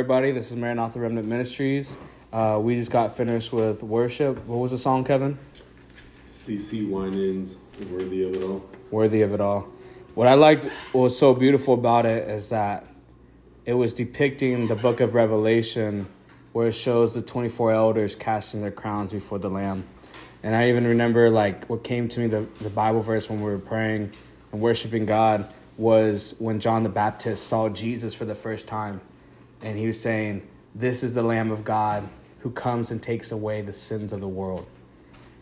[0.00, 0.30] everybody.
[0.30, 1.98] This is Maranatha Remnant Ministries.
[2.32, 4.42] Uh, we just got finished with worship.
[4.46, 5.38] What was the song, Kevin?
[6.30, 7.56] CeCe Winans,
[7.90, 8.64] Worthy of It All.
[8.90, 9.68] Worthy of It All.
[10.14, 12.86] What I liked, what was so beautiful about it is that
[13.66, 16.06] it was depicting the book of Revelation
[16.54, 19.84] where it shows the 24 elders casting their crowns before the Lamb.
[20.42, 23.50] And I even remember, like, what came to me, the, the Bible verse when we
[23.50, 24.12] were praying
[24.50, 29.02] and worshiping God was when John the Baptist saw Jesus for the first time
[29.62, 32.08] and he was saying, This is the Lamb of God
[32.40, 34.66] who comes and takes away the sins of the world.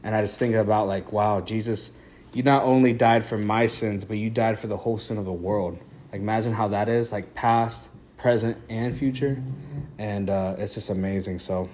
[0.03, 1.93] And I just think about like, wow, Jesus,
[2.32, 5.25] you not only died for my sins, but you died for the whole sin of
[5.25, 5.79] the world.
[6.12, 9.43] Like imagine how that is, like past, present, and future.
[9.99, 11.38] And uh, it's just amazing.
[11.38, 11.69] So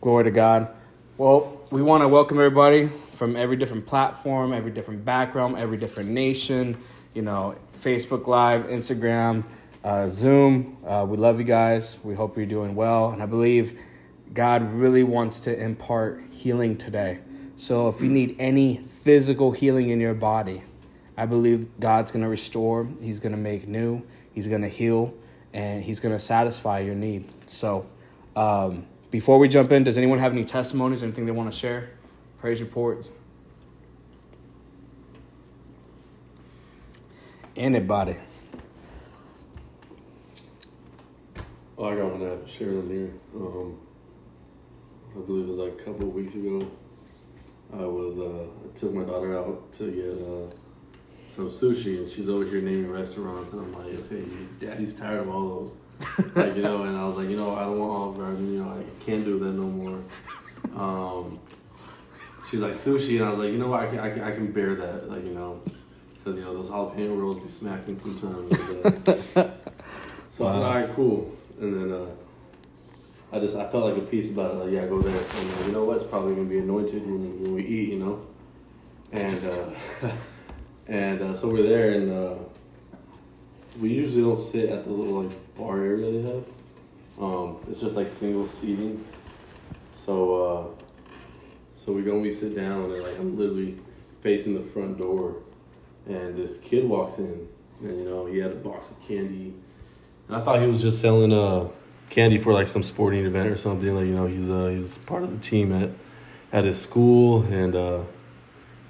[0.00, 0.68] glory to God.
[1.16, 6.10] Well, we want to welcome everybody from every different platform, every different background, every different
[6.10, 6.76] nation,
[7.14, 9.44] you know, Facebook Live, Instagram,
[9.84, 10.78] uh, Zoom.
[10.84, 11.98] Uh, we love you guys.
[12.02, 13.10] We hope you're doing well.
[13.10, 13.80] And I believe
[14.32, 17.20] God really wants to impart healing today.
[17.54, 20.62] So if you need any physical healing in your body,
[21.16, 24.02] I believe God's going to restore, He's going to make new,
[24.32, 25.14] He's going to heal,
[25.52, 27.28] and He's going to satisfy your need.
[27.46, 27.86] So
[28.34, 31.90] um, before we jump in, does anyone have any testimonies, anything they want to share?
[32.38, 33.12] Praise reports?
[37.54, 38.16] Anybody?
[41.76, 43.12] Oh, I got one that shared on here.
[43.34, 43.78] Um,
[45.16, 46.70] I believe it was like a couple of weeks ago.
[47.72, 50.54] I was uh, I took my daughter out to get uh,
[51.26, 54.24] some sushi, and she's over here naming restaurants, and I'm like, okay,
[54.60, 55.76] daddy's tired of all those,
[56.36, 56.84] like you know.
[56.84, 59.24] And I was like, you know, I don't want Olive Garden, you know, I can't
[59.24, 60.00] do that no more.
[60.76, 61.40] Um,
[62.48, 64.30] she's like sushi, and I was like, you know what, I can, I can, I
[64.32, 65.60] can bear that, like you know,
[66.14, 68.52] because you know those jalapeno rolls be smacking sometimes.
[69.36, 69.50] uh,
[70.30, 70.52] so Wow.
[70.54, 71.36] like, all right, cool.
[71.60, 72.06] And then uh,
[73.32, 74.58] I just I felt like a peace about it.
[74.58, 75.24] Like, yeah, go there.
[75.24, 75.96] So I'm like, you know what?
[75.96, 78.26] It's probably gonna be anointed when, when we eat, you know.
[79.12, 80.10] And uh,
[80.88, 82.34] and uh, so we're there, and uh,
[83.80, 86.44] we usually don't sit at the little like bar area they have.
[87.20, 89.04] Um, it's just like single seating.
[89.94, 90.84] So uh,
[91.72, 93.78] so we go and we sit down, and like I'm literally
[94.20, 95.36] facing the front door,
[96.06, 97.48] and this kid walks in,
[97.80, 99.54] and you know he had a box of candy.
[100.30, 101.68] I thought he was just selling uh
[102.10, 103.94] candy for like some sporting event or something.
[103.94, 105.90] Like you know he's uh he's part of the team at
[106.54, 108.02] at his school, and uh,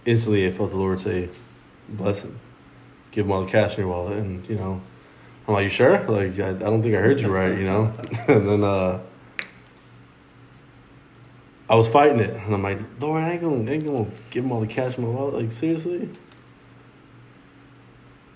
[0.04, 1.30] instantly I felt the Lord say,
[1.88, 2.38] "Bless him,
[3.10, 4.82] give him all the cash in your wallet." And you know,
[5.48, 7.92] I'm like, "You sure?" Like I, I don't think I heard you right, you know.
[8.28, 9.00] and then uh,
[11.70, 14.44] I was fighting it, and I'm like, "Lord, I ain't gonna, I ain't gonna give
[14.44, 16.10] him all the cash in my wallet." Like seriously.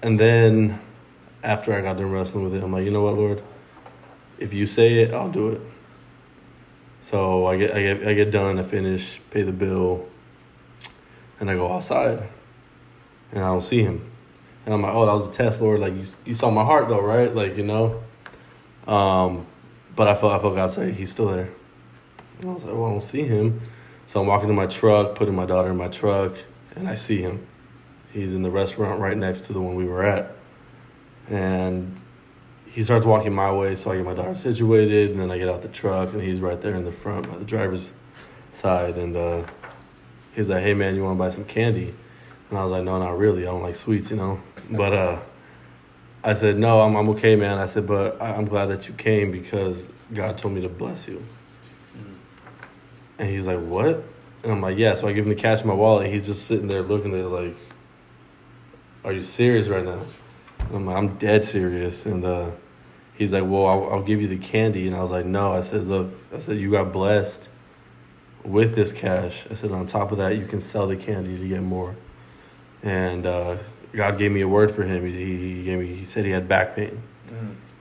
[0.00, 0.80] And then
[1.48, 3.42] after I got done wrestling with it, I'm like, you know what, Lord?
[4.38, 5.62] If you say it, I'll do it.
[7.00, 10.06] So I get I get I get done, I finish, pay the bill,
[11.40, 12.28] and I go outside.
[13.32, 14.10] And I don't see him.
[14.66, 15.80] And I'm like, oh, that was a test, Lord.
[15.80, 17.34] Like you you saw my heart though, right?
[17.34, 18.02] Like, you know.
[18.86, 19.46] Um
[19.96, 21.48] but I felt I felt God say he's still there.
[22.40, 23.62] And I was like, well, I don't see him.
[24.06, 26.36] So I'm walking to my truck, putting my daughter in my truck,
[26.76, 27.46] and I see him.
[28.12, 30.37] He's in the restaurant right next to the one we were at.
[31.29, 32.01] And
[32.70, 35.49] he starts walking my way, so I get my daughter situated, and then I get
[35.49, 37.91] out the truck, and he's right there in the front by the driver's
[38.53, 38.97] side.
[38.97, 39.44] And uh,
[40.35, 41.94] he's like, hey, man, you want to buy some candy?
[42.51, 43.43] And I was like, no, not really.
[43.43, 44.41] I don't like sweets, you know?
[44.70, 45.20] But uh,
[46.25, 47.58] I said, no, I'm, I'm okay, man.
[47.58, 51.08] I said, but I- I'm glad that you came because God told me to bless
[51.08, 51.25] you.
[53.19, 54.05] And he's like, what?
[54.43, 54.94] And I'm like, yeah.
[54.94, 56.06] So I give him the cash in my wallet.
[56.06, 57.56] And he's just sitting there looking at it like,
[59.05, 60.01] are you serious right now?
[60.72, 62.06] I'm like, I'm dead serious.
[62.06, 62.51] And uh,
[63.15, 64.87] he's like, well, I'll, I'll give you the candy.
[64.87, 65.53] And I was like, no.
[65.53, 67.48] I said, look, I said, you got blessed
[68.44, 69.44] with this cash.
[69.51, 71.96] I said, on top of that, you can sell the candy to get more.
[72.82, 73.56] And uh,
[73.93, 75.05] God gave me a word for him.
[75.06, 77.03] He, he gave me, he said he had back pain.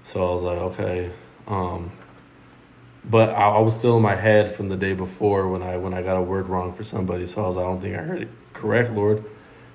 [0.03, 1.11] So I was like, okay.
[1.47, 1.91] Um,
[3.03, 5.93] but I, I was still in my head from the day before when I when
[5.93, 7.27] I got a word wrong for somebody.
[7.27, 9.23] So I was like, I don't think I heard it correct, Lord.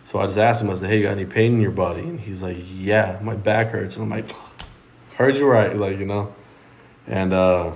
[0.04, 2.00] So I just asked him, I said, Hey, you got any pain in your body?
[2.00, 3.97] And he's like, Yeah, my back hurts.
[3.97, 4.35] And I'm like,
[5.16, 6.35] Heard you right, like, you know?
[7.06, 7.73] And uh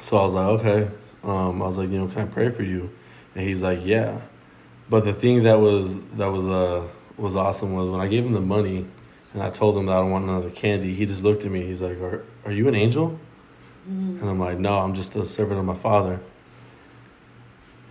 [0.00, 0.90] so I was like, Okay.
[1.24, 2.90] Um, I was like, you know, can I pray for you?
[3.34, 4.20] And he's like, Yeah.
[4.88, 8.32] But the thing that was that was uh was awesome was when I gave him
[8.32, 8.86] the money
[9.34, 11.44] and I told him that I don't want none of the candy, he just looked
[11.44, 13.18] at me, he's like, Are are you an angel?
[13.86, 16.20] And I'm like, No, I'm just a servant of my father.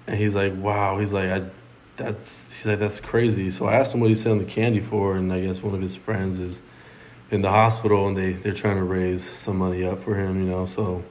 [0.06, 1.44] And he's like, Wow, he's like, I
[1.98, 3.52] that's he's like, That's crazy.
[3.52, 5.82] So I asked him what he's selling the candy for, and I guess one of
[5.82, 6.60] his friends is
[7.30, 10.50] in the hospital and they, they're trying to raise some money up for him, you
[10.50, 10.66] know.
[10.66, 11.04] So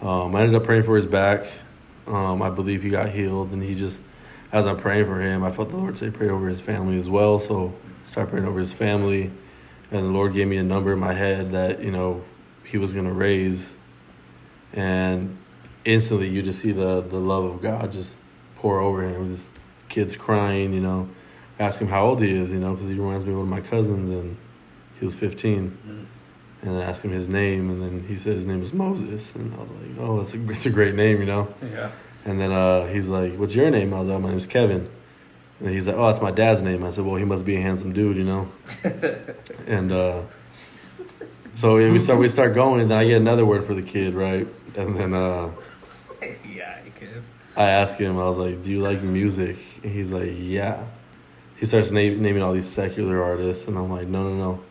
[0.00, 1.46] um, I ended up praying for his back.
[2.06, 4.00] Um, I believe he got healed, and he just,
[4.52, 7.08] as I'm praying for him, I felt the Lord say pray over his family as
[7.08, 7.38] well.
[7.40, 7.74] So
[8.06, 9.32] I started praying over his family,
[9.90, 12.24] and the Lord gave me a number in my head that you know
[12.64, 13.66] he was gonna raise
[14.72, 15.36] and
[15.84, 18.16] instantly you just see the the love of God just
[18.56, 19.30] pour over him.
[19.30, 19.50] This
[19.88, 21.08] kid's crying, you know.
[21.58, 23.50] Ask him how old he is, you know, because he reminds me of one of
[23.50, 24.36] my cousins, and
[25.00, 25.78] he was 15.
[26.62, 29.54] And then asked him his name, and then he said his name is Moses, and
[29.54, 31.54] I was like, oh, that's a it's a great name, you know.
[31.62, 31.92] Yeah.
[32.26, 34.90] And then uh, he's like, "What's your name?" I was like, "My name's Kevin."
[35.60, 37.60] And he's like, "Oh, that's my dad's name." I said, "Well, he must be a
[37.60, 38.50] handsome dude, you know."
[39.66, 40.22] and uh,
[41.54, 44.14] so we start we start going, and then I get another word for the kid,
[44.14, 44.48] right?
[44.76, 45.52] And then uh,
[46.20, 47.22] yeah, you could.
[47.56, 50.84] I ask him, I was like, "Do you like music?" And he's like, "Yeah."
[51.56, 54.64] He starts na- naming all these secular artists, and I'm like, "No, no, no.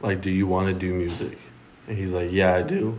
[0.00, 1.38] Like, do you want to do music?"
[1.86, 2.98] And he's like, "Yeah, I do."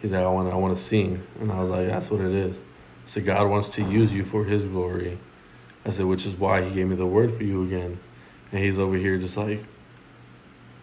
[0.00, 2.32] He's like, "I want, I want to sing," and I was like, "That's what it
[2.32, 2.56] is."
[3.04, 5.18] Said, God wants to use you for His glory.
[5.84, 7.98] I said, which is why He gave me the word for you again.
[8.52, 9.64] And he's over here just like,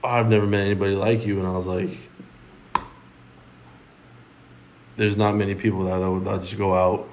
[0.04, 1.40] oh, I've never met anybody like you.
[1.40, 1.98] And I was like,
[4.96, 7.10] there's not many people that that just go out,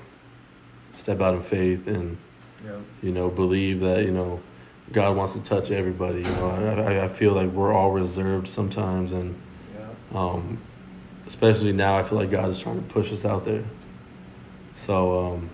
[0.93, 2.19] step out in faith, and
[2.65, 2.79] Yeah.
[3.03, 4.41] you know believe that you know
[4.93, 6.19] God wants to touch everybody.
[6.19, 9.35] You know, I, I, I feel like we're all reserved sometimes, and
[9.75, 10.19] Yeah.
[10.19, 10.59] um,
[11.27, 13.65] especially now, I feel like God is trying to push us out there.
[14.87, 15.51] So, um,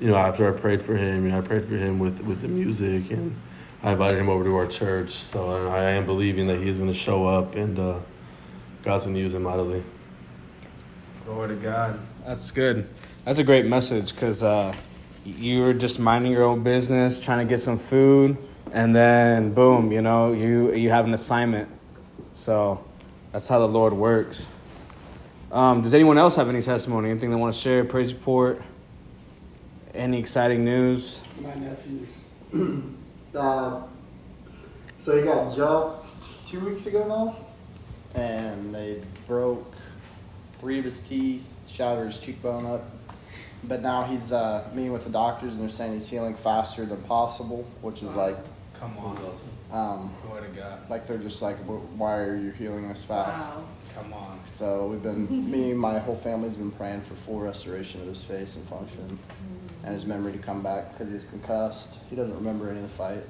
[0.00, 2.42] you know, after I prayed for him, you know, I prayed for him with, with
[2.42, 3.34] the music, and
[3.82, 5.12] I invited him over to our church.
[5.12, 7.98] So I am believing that he's going to show up, and uh,
[8.84, 9.82] God's going to use him mightily.
[11.24, 11.98] Glory to God.
[12.26, 12.88] That's good.
[13.24, 14.74] That's a great message because uh,
[15.24, 18.36] you were just minding your own business, trying to get some food,
[18.72, 21.68] and then boom, you know, you you have an assignment.
[22.34, 22.84] So
[23.32, 24.46] that's how the Lord works.
[25.52, 27.10] Um, does anyone else have any testimony?
[27.10, 27.84] Anything they want to share?
[27.84, 28.62] Praise report?
[29.94, 31.22] Any exciting news?
[31.40, 32.28] My nephews.
[33.34, 33.82] uh,
[35.02, 36.06] so he got jumped
[36.46, 39.74] two weeks ago now, and they broke
[40.60, 42.84] three of his teeth, shattered his cheekbone up.
[43.64, 47.02] But now he's uh, meeting with the doctors, and they're saying he's healing faster than
[47.02, 48.36] possible, which is like,
[48.78, 49.16] Come on.
[49.70, 50.88] um, Glory to God.
[50.88, 53.52] like they're just like, "Wh- why are you healing this fast?
[53.52, 53.64] Wow.
[53.94, 54.40] Come on.
[54.46, 58.24] So we've been, me and my whole family's been praying for full restoration of his
[58.24, 59.18] face and function,
[59.84, 61.96] and his memory to come back because he's concussed.
[62.08, 63.22] He doesn't remember any of the fight,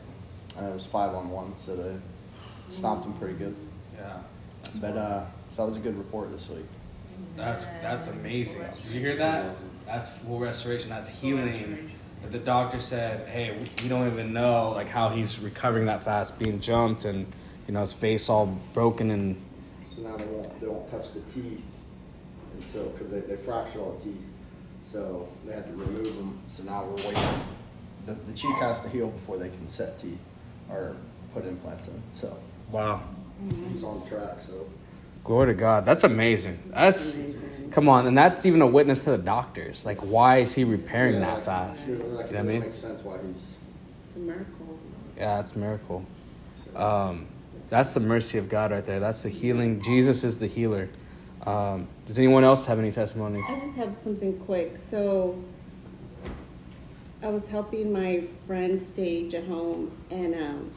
[0.56, 1.96] and it was five on one, so they
[2.68, 3.56] stomped him pretty good.
[3.96, 4.18] Yeah.
[4.76, 6.66] But uh, so that was a good report this week.
[7.36, 8.62] That's that's amazing.
[8.84, 9.56] Did you hear that?
[9.90, 10.90] That's full restoration.
[10.90, 11.90] That's healing.
[12.22, 16.02] But the doctor said, "Hey, we- we don't even know like how he's recovering that
[16.02, 17.26] fast, being jumped and
[17.66, 19.36] you know his face all broken and
[19.94, 21.62] So now they won't they won't touch the teeth
[22.54, 24.22] until because they, they fractured all the teeth,
[24.84, 26.38] so they had to remove them.
[26.46, 27.40] So now we're waiting.
[28.06, 30.18] The, the cheek has to heal before they can set teeth
[30.70, 30.96] or
[31.34, 32.00] put implants in.
[32.12, 32.36] So
[32.70, 33.00] wow,
[33.72, 34.40] he's on track.
[34.40, 34.66] So
[35.24, 35.84] glory to God.
[35.84, 36.58] That's amazing.
[36.72, 37.24] That's
[37.70, 39.84] come on, and that's even a witness to the doctors.
[39.86, 41.88] Like, why is he repairing Yeah, that fast?
[41.88, 42.60] Like, You know what I mean?
[42.60, 43.56] make sense why he's.
[44.08, 44.78] It's a miracle.
[45.16, 46.04] Yeah, it's a miracle.
[46.74, 47.26] Um,
[47.68, 49.00] that's the mercy of God right there.
[49.00, 49.80] That's the healing.
[49.80, 50.88] Jesus is the healer.
[51.46, 53.44] Um, does anyone else have any testimonies?
[53.48, 54.76] I just have something quick.
[54.76, 55.42] So
[57.22, 60.70] I was helping my friend stage at home, and um,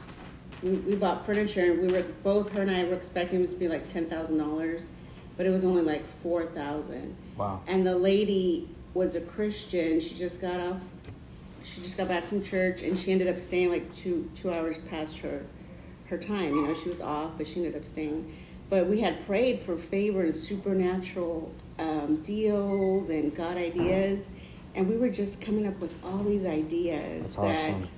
[0.62, 3.56] we, we bought furniture, and we were both her and I were expecting it to
[3.56, 4.82] be like ten thousand dollars,
[5.36, 7.16] but it was only like four thousand.
[7.36, 7.60] Wow.
[7.66, 10.00] And the lady was a Christian.
[10.00, 10.80] She just got off.
[11.64, 14.78] She just got back from church, and she ended up staying like two two hours
[14.90, 15.42] past her
[16.06, 16.54] her time.
[16.54, 18.36] You know, she was off, but she ended up staying.
[18.70, 24.28] But we had prayed for favor and supernatural um, deals and God ideas,
[24.74, 27.80] and we were just coming up with all these ideas That's awesome.
[27.82, 27.90] that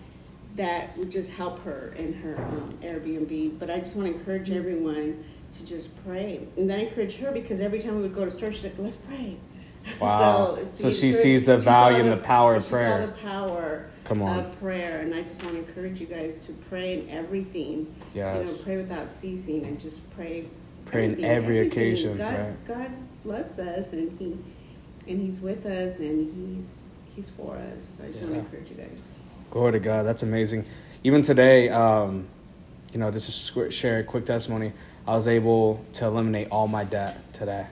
[0.57, 3.59] that would just help her in her um, Airbnb.
[3.59, 5.23] But I just want to encourage everyone
[5.59, 8.55] to just pray, and then encourage her because every time we would go to church,
[8.55, 9.37] she's like, "Let's pray."
[10.01, 10.57] Wow.
[10.57, 13.01] it's So she sees the value and the power of she prayer.
[13.03, 13.13] Saw the
[13.53, 14.41] power Come on.
[14.41, 17.95] of prayer, and I just want to encourage you guys to pray in everything.
[18.13, 20.49] You know, pray without ceasing, and just pray.
[20.87, 21.67] Pray in every everything.
[21.69, 22.67] occasion, God, right.
[22.67, 22.91] God
[23.25, 24.37] loves us, and he,
[25.09, 26.75] and He's with us, and He's
[27.15, 27.97] He's for us.
[27.97, 29.03] So I just want to encourage you guys.
[29.51, 30.05] Glory to God.
[30.05, 30.65] That's amazing.
[31.03, 32.27] Even today, um,
[32.93, 34.73] you know, just to share a quick testimony.
[35.07, 37.67] I was able to eliminate all my debt today.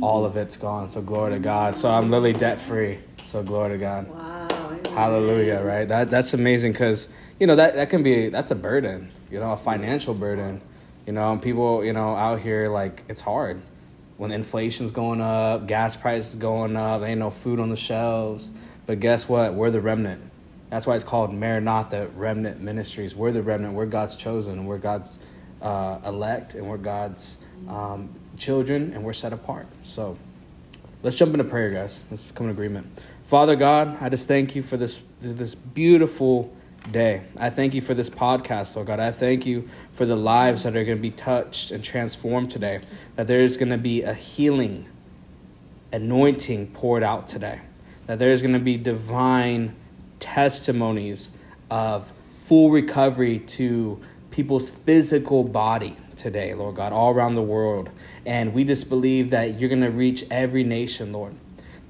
[0.00, 0.88] All of it's gone.
[0.88, 1.76] So glory to God.
[1.76, 2.98] So I'm literally debt free.
[3.22, 4.08] So glory to God.
[4.08, 4.48] Wow.
[4.94, 5.86] Hallelujah, right?
[5.86, 9.52] That that's amazing because you know that that can be that's a burden, you know,
[9.52, 10.60] a financial burden,
[11.06, 13.62] you know, and people you know out here like it's hard
[14.22, 18.52] when inflation's going up, gas prices going up, there ain't no food on the shelves.
[18.86, 19.54] But guess what?
[19.54, 20.22] We're the remnant.
[20.70, 23.16] That's why it's called Maranatha Remnant Ministries.
[23.16, 23.74] We're the remnant.
[23.74, 24.64] We're God's chosen.
[24.64, 25.18] We're God's
[25.62, 27.38] uh, elect, and we're God's
[27.68, 29.66] um, children, and we're set apart.
[29.82, 30.18] So
[31.02, 32.04] Let's jump into prayer, guys.
[32.12, 33.02] Let's come in agreement.
[33.24, 36.54] Father God, I just thank you for this this beautiful
[36.92, 37.22] day.
[37.40, 39.00] I thank you for this podcast, Lord God.
[39.00, 42.82] I thank you for the lives that are going to be touched and transformed today.
[43.16, 44.88] That there is going to be a healing
[45.92, 47.62] anointing poured out today.
[48.06, 49.74] That there is going to be divine
[50.20, 51.32] testimonies
[51.68, 54.00] of full recovery to
[54.32, 57.90] people's physical body today, Lord God, all around the world.
[58.26, 61.34] And we just believe that you're going to reach every nation, Lord.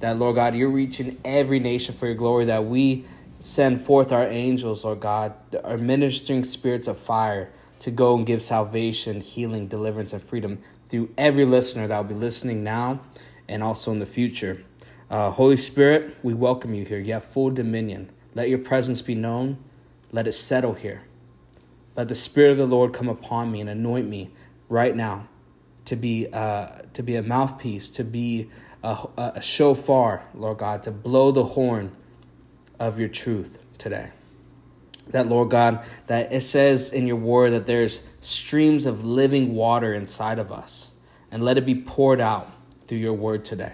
[0.01, 3.05] That, Lord God, you're reaching every nation for your glory, that we
[3.39, 5.33] send forth our angels, Lord God,
[5.63, 10.59] our ministering spirits of fire to go and give salvation, healing, deliverance, and freedom
[10.89, 12.99] through every listener that will be listening now
[13.47, 14.63] and also in the future.
[15.09, 16.99] Uh, Holy Spirit, we welcome you here.
[16.99, 18.09] You have full dominion.
[18.35, 19.57] Let your presence be known.
[20.11, 21.03] Let it settle here.
[21.95, 24.31] Let the Spirit of the Lord come upon me and anoint me
[24.67, 25.27] right now
[25.85, 28.49] to be, uh, to be a mouthpiece, to be
[28.83, 31.95] a, a shofar, Lord God, to blow the horn
[32.79, 34.11] of your truth today.
[35.09, 39.93] That, Lord God, that it says in your word that there's streams of living water
[39.93, 40.93] inside of us.
[41.31, 42.51] And let it be poured out
[42.85, 43.71] through your word today.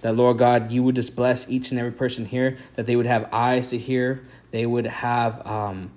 [0.00, 3.06] That, Lord God, you would just bless each and every person here, that they would
[3.06, 5.90] have eyes to hear, they would have, um,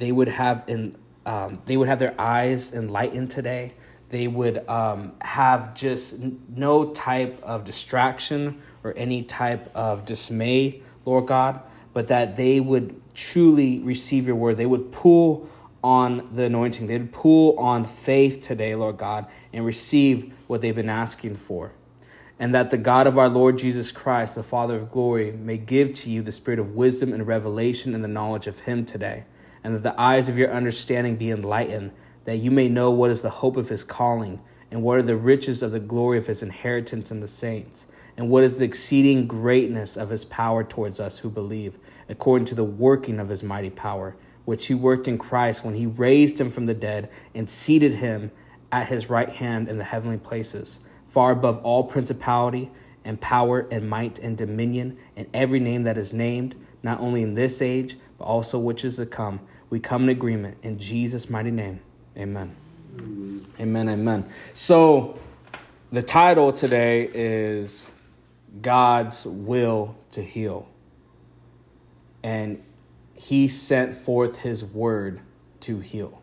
[0.00, 3.72] they would have, in, um, they would have their eyes enlightened today.
[4.08, 11.26] They would um, have just no type of distraction or any type of dismay, Lord
[11.26, 11.60] God,
[11.92, 14.56] but that they would truly receive your word.
[14.56, 15.48] They would pull
[15.82, 16.86] on the anointing.
[16.86, 21.72] They'd pull on faith today, Lord God, and receive what they've been asking for.
[22.38, 25.92] And that the God of our Lord Jesus Christ, the Father of glory, may give
[25.94, 29.24] to you the spirit of wisdom and revelation and the knowledge of Him today.
[29.62, 31.92] And that the eyes of your understanding be enlightened,
[32.24, 35.16] that you may know what is the hope of His calling, and what are the
[35.16, 39.26] riches of the glory of His inheritance in the saints, and what is the exceeding
[39.26, 43.70] greatness of His power towards us who believe, according to the working of His mighty
[43.70, 47.94] power, which He worked in Christ when He raised Him from the dead and seated
[47.94, 48.30] Him
[48.72, 52.70] at His right hand in the heavenly places far above all principality
[53.04, 57.34] and power and might and dominion and every name that is named, not only in
[57.34, 59.40] this age, but also which is to come.
[59.70, 61.80] We come in agreement in Jesus' mighty name.
[62.18, 62.54] Amen.
[63.58, 63.88] Amen.
[63.88, 64.28] Amen.
[64.52, 65.18] So,
[65.90, 67.88] the title today is
[68.60, 70.68] God's Will to Heal.
[72.22, 72.62] And
[73.14, 75.20] He sent forth His word
[75.60, 76.20] to heal.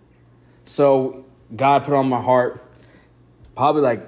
[0.66, 2.64] So, God put on my heart
[3.56, 4.08] probably like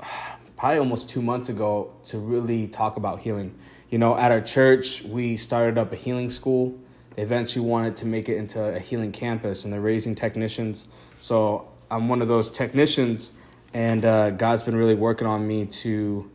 [0.56, 3.54] probably almost two months ago to really talk about healing.
[3.90, 6.78] You know, at our church, we started up a healing school.
[7.16, 10.86] Eventually wanted to make it into a healing campus, and they're raising technicians.
[11.18, 13.32] So I'm one of those technicians,
[13.72, 16.30] and uh, God's been really working on me to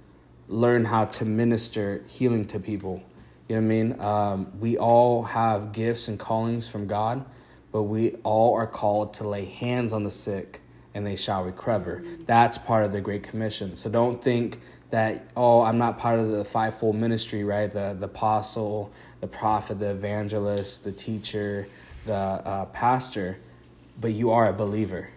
[0.48, 3.04] learn how to minister healing to people.
[3.48, 4.00] You know what I mean?
[4.00, 7.26] Um, we all have gifts and callings from God,
[7.72, 10.61] but we all are called to lay hands on the sick
[10.94, 12.04] and they shall recover.
[12.26, 13.76] That's part of the Great Commission.
[13.76, 17.72] So don't think that, oh, I'm not part of the fivefold ministry, right?
[17.72, 21.68] The, the apostle, the prophet, the evangelist, the teacher,
[22.06, 23.40] the uh, pastor,
[24.00, 25.10] but you are a believer.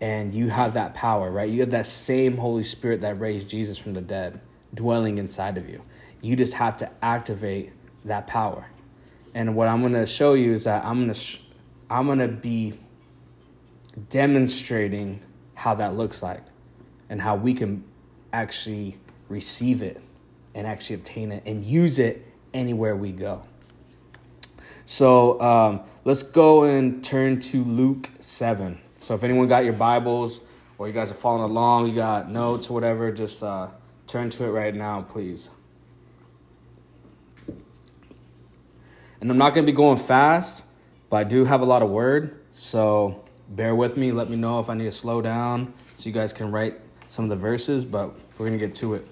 [0.00, 1.48] And you have that power, right?
[1.48, 4.40] You have that same Holy Spirit that raised Jesus from the dead
[4.74, 5.82] dwelling inside of you.
[6.20, 7.72] You just have to activate
[8.04, 8.66] that power.
[9.34, 11.38] And what I'm going to show you is that I'm going to
[11.88, 12.74] I'm going to be
[14.08, 15.20] demonstrating
[15.54, 16.42] how that looks like
[17.08, 17.84] and how we can
[18.32, 20.00] actually receive it
[20.54, 23.42] and actually obtain it and use it anywhere we go.
[24.84, 28.78] So um, let's go and turn to Luke 7.
[28.98, 30.40] So if anyone got your Bibles
[30.78, 33.68] or you guys are following along, you got notes or whatever, just uh,
[34.06, 35.50] turn to it right now, please.
[39.20, 40.64] And I'm not going to be going fast,
[41.08, 42.38] but I do have a lot of word.
[42.52, 44.12] So bear with me.
[44.12, 47.24] Let me know if I need to slow down so you guys can write some
[47.24, 49.06] of the verses, but we're going to get to it.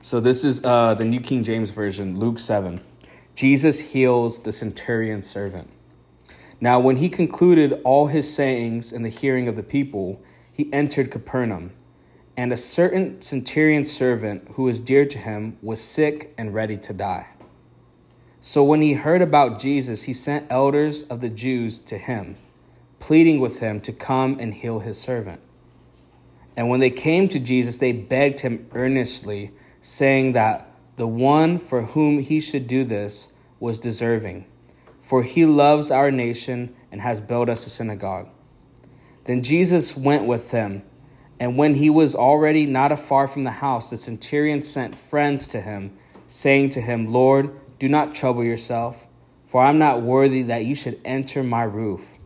[0.00, 2.80] So this is uh, the New King James Version, Luke 7.
[3.34, 5.70] Jesus heals the centurion's servant.
[6.60, 11.10] Now, when he concluded all his sayings in the hearing of the people, he entered
[11.10, 11.72] Capernaum.
[12.36, 16.92] And a certain centurion's servant who was dear to him was sick and ready to
[16.92, 17.28] die.
[18.40, 22.36] So when he heard about Jesus, he sent elders of the Jews to him
[23.04, 25.38] pleading with him to come and heal his servant.
[26.56, 29.50] And when they came to Jesus, they begged him earnestly,
[29.82, 34.46] saying that the one for whom he should do this was deserving,
[35.00, 38.30] for he loves our nation and has built us a synagogue.
[39.24, 40.82] Then Jesus went with them,
[41.38, 45.60] And when he was already not afar from the house, the centurion sent friends to
[45.60, 45.94] him,
[46.26, 49.06] saying to him, Lord, do not trouble yourself,
[49.44, 52.16] for I am not worthy that you should enter my roof.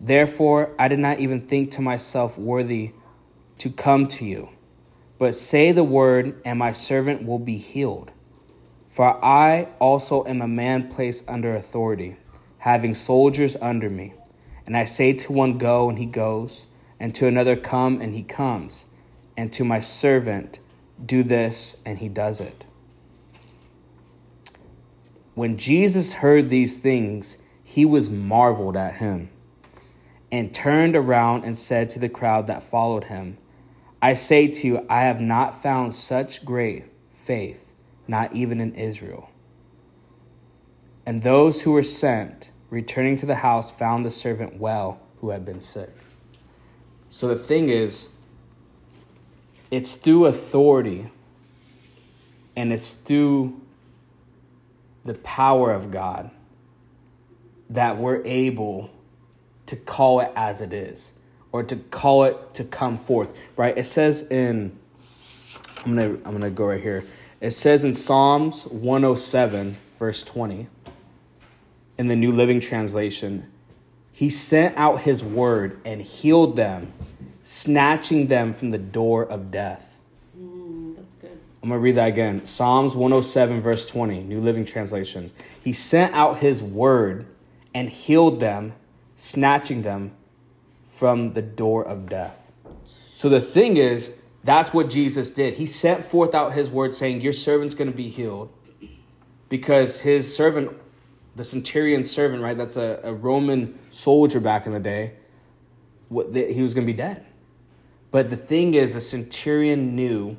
[0.00, 2.92] Therefore, I did not even think to myself worthy
[3.58, 4.48] to come to you.
[5.18, 8.10] But say the word, and my servant will be healed.
[8.88, 12.16] For I also am a man placed under authority,
[12.58, 14.14] having soldiers under me.
[14.66, 16.66] And I say to one, Go, and he goes,
[16.98, 18.86] and to another, Come, and he comes,
[19.36, 20.58] and to my servant,
[21.04, 22.64] Do this, and he does it.
[25.34, 29.30] When Jesus heard these things, he was marveled at him,
[30.32, 33.38] and turned around and said to the crowd that followed him,
[34.02, 37.74] I say to you, I have not found such great faith,
[38.08, 39.30] not even in Israel.
[41.04, 45.44] And those who were sent, returning to the house, found the servant well who had
[45.44, 45.90] been sick.
[47.08, 48.10] So the thing is,
[49.70, 51.10] it's through authority
[52.56, 53.60] and it's through
[55.04, 56.30] the power of God
[57.68, 58.90] that we're able
[59.70, 61.14] to call it as it is
[61.52, 63.78] or to call it to come forth, right?
[63.78, 64.76] It says in
[65.84, 67.04] I'm going to I'm going to go right here.
[67.40, 70.66] It says in Psalms 107 verse 20
[71.98, 73.48] in the New Living Translation,
[74.10, 76.92] he sent out his word and healed them,
[77.42, 80.00] snatching them from the door of death.
[80.36, 81.38] Mm, that's good.
[81.62, 82.44] I'm going to read that again.
[82.44, 85.30] Psalms 107, verse 20, New Living Translation.
[85.62, 87.26] He sent out his word
[87.72, 88.72] and healed them,
[89.20, 90.12] snatching them
[90.86, 92.52] from the door of death.
[93.12, 95.54] So the thing is, that's what Jesus did.
[95.54, 98.50] He sent forth out his word saying, Your servant's going to be healed
[99.50, 100.72] because his servant,
[101.36, 102.56] the centurion servant, right?
[102.56, 105.12] That's a, a Roman soldier back in the day,
[106.08, 107.26] what, that he was going to be dead.
[108.10, 110.38] But the thing is, the centurion knew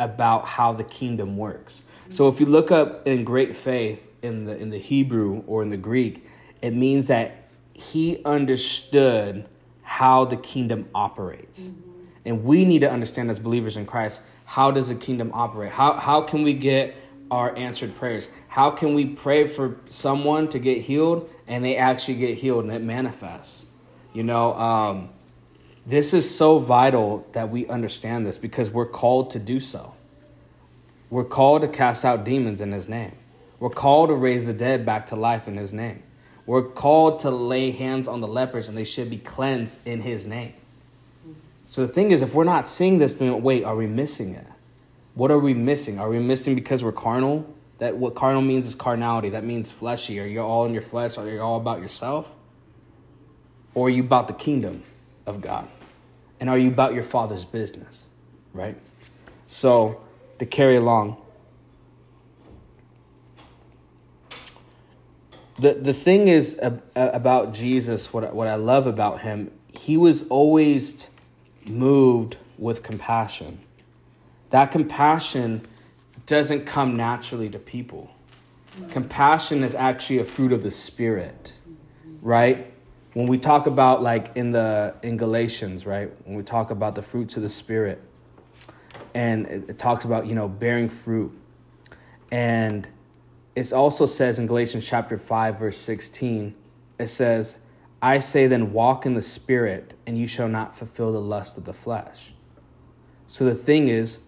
[0.00, 1.82] about how the kingdom works.
[2.08, 5.68] So if you look up in great faith in the in the Hebrew or in
[5.68, 6.26] the Greek,
[6.60, 7.41] it means that
[7.74, 9.46] he understood
[9.82, 11.70] how the kingdom operates.
[12.24, 15.72] And we need to understand as believers in Christ, how does the kingdom operate?
[15.72, 16.96] How how can we get
[17.30, 18.30] our answered prayers?
[18.48, 22.72] How can we pray for someone to get healed and they actually get healed and
[22.72, 23.64] it manifests?
[24.12, 25.08] You know, um,
[25.86, 29.94] this is so vital that we understand this because we're called to do so.
[31.10, 33.16] We're called to cast out demons in His name.
[33.58, 36.02] We're called to raise the dead back to life in His name.
[36.46, 40.26] We're called to lay hands on the lepers and they should be cleansed in His
[40.26, 40.54] name.
[41.64, 44.46] So the thing is, if we're not seeing this, then wait, are we missing it?
[45.14, 45.98] What are we missing?
[45.98, 47.54] Are we missing because we're carnal?
[47.78, 49.30] That what carnal means is carnality.
[49.30, 50.20] That means fleshy.
[50.20, 51.18] Are you all in your flesh?
[51.18, 52.34] Are you all about yourself?
[53.74, 54.82] Or are you about the kingdom
[55.26, 55.68] of God?
[56.40, 58.06] And are you about your father's business?
[58.52, 58.76] Right?
[59.46, 60.00] So,
[60.38, 61.21] to carry along,
[65.62, 70.24] the, the thing is ab- about Jesus, what, what I love about him, he was
[70.24, 71.08] always
[71.64, 73.60] moved with compassion.
[74.50, 75.62] That compassion
[76.26, 78.10] doesn't come naturally to people.
[78.90, 81.52] Compassion is actually a fruit of the spirit,
[82.20, 82.72] right?
[83.14, 86.10] When we talk about like in the in Galatians, right?
[86.24, 88.02] When we talk about the fruits of the spirit,
[89.14, 91.38] and it, it talks about you know bearing fruit,
[92.30, 92.88] and
[93.54, 96.54] it also says in Galatians chapter five verse sixteen,
[96.98, 97.56] it says,
[98.00, 101.64] "I say then, walk in the spirit, and you shall not fulfill the lust of
[101.64, 102.32] the flesh."
[103.26, 104.20] So the thing is,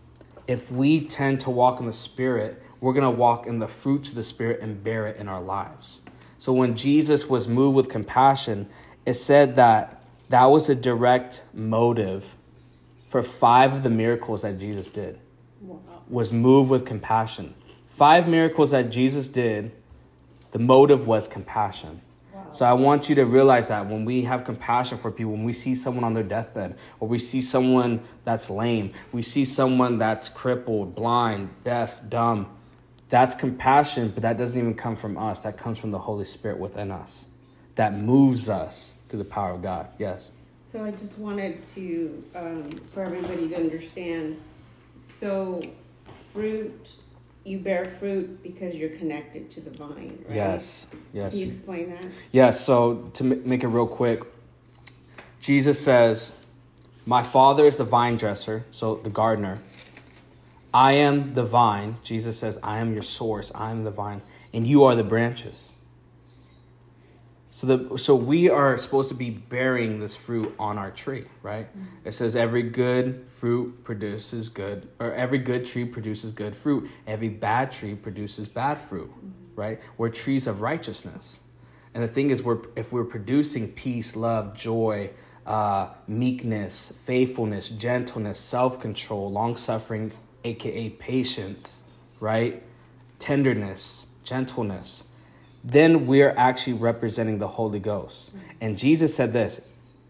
[0.46, 4.10] if we tend to walk in the Spirit, we're going to walk in the fruits
[4.10, 6.00] of the Spirit and bear it in our lives.
[6.38, 8.68] So when Jesus was moved with compassion,
[9.06, 12.34] it said that that was a direct motive
[13.06, 15.18] for five of the miracles that Jesus did
[15.60, 15.78] Wow.
[16.08, 17.54] was moved with compassion.
[17.94, 19.70] Five miracles that Jesus did,
[20.50, 22.00] the motive was compassion.
[22.50, 25.52] So I want you to realize that when we have compassion for people, when we
[25.52, 30.28] see someone on their deathbed, or we see someone that's lame, we see someone that's
[30.28, 32.48] crippled, blind, deaf, dumb,
[33.10, 35.42] that's compassion, but that doesn't even come from us.
[35.42, 37.28] That comes from the Holy Spirit within us.
[37.76, 39.86] That moves us through the power of God.
[40.00, 40.32] Yes.
[40.68, 44.40] So I just wanted to, um, for everybody to understand.
[45.00, 45.62] So,
[46.32, 46.96] fruit,
[47.44, 50.34] you bear fruit because you're connected to the vine, right?
[50.34, 50.88] Yes.
[51.12, 51.32] Yes.
[51.32, 52.06] Can you explain that?
[52.32, 54.22] Yeah, so to make it real quick,
[55.40, 56.32] Jesus says,
[57.04, 59.60] My Father is the vine dresser, so the gardener.
[60.72, 61.98] I am the vine.
[62.02, 63.52] Jesus says, I am your source.
[63.54, 65.73] I am the vine, and you are the branches.
[67.56, 71.68] So the so we are supposed to be bearing this fruit on our tree, right?
[72.04, 76.90] It says every good fruit produces good, or every good tree produces good fruit.
[77.06, 79.08] Every bad tree produces bad fruit,
[79.54, 79.80] right?
[79.96, 81.38] We're trees of righteousness.
[81.94, 85.10] And the thing is, we're if we're producing peace, love, joy,
[85.46, 90.10] uh, meekness, faithfulness, gentleness, self control, long suffering,
[90.42, 91.84] aka patience,
[92.18, 92.64] right?
[93.20, 95.04] Tenderness, gentleness,
[95.64, 98.34] then we're actually representing the Holy Ghost.
[98.60, 99.62] And Jesus said this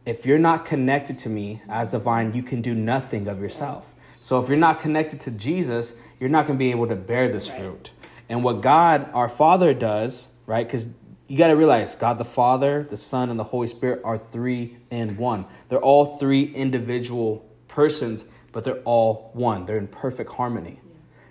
[0.04, 3.94] if you're not connected to me as a vine, you can do nothing of yourself.
[4.20, 7.28] So if you're not connected to Jesus, you're not going to be able to bear
[7.28, 7.90] this fruit.
[8.28, 10.66] And what God, our Father, does, right?
[10.66, 10.88] Because
[11.28, 14.76] you got to realize God the Father, the Son, and the Holy Spirit are three
[14.90, 15.46] in one.
[15.68, 19.66] They're all three individual persons, but they're all one.
[19.66, 20.80] They're in perfect harmony.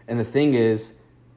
[0.08, 0.94] And the thing is,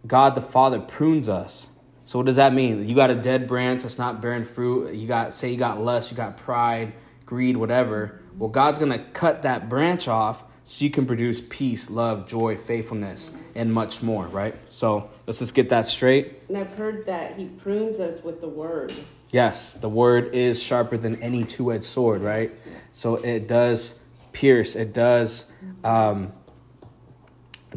[0.07, 1.69] God the Father prunes us.
[2.07, 2.89] So what does that mean?
[2.89, 4.95] You got a dead branch that's not bearing fruit.
[4.95, 6.93] You got say you got lust, you got pride,
[7.27, 8.21] greed, whatever.
[8.39, 13.33] Well, God's gonna cut that branch off so you can produce peace, love, joy, faithfulness,
[13.57, 14.55] and much more, right?
[14.69, 16.43] So let's just get that straight.
[16.49, 18.93] And I've heard that he prunes us with the word.
[19.33, 22.53] Yes, the word is sharper than any two edged sword, right?
[22.93, 23.99] So it does
[24.33, 25.47] pierce, it does
[25.83, 26.33] um,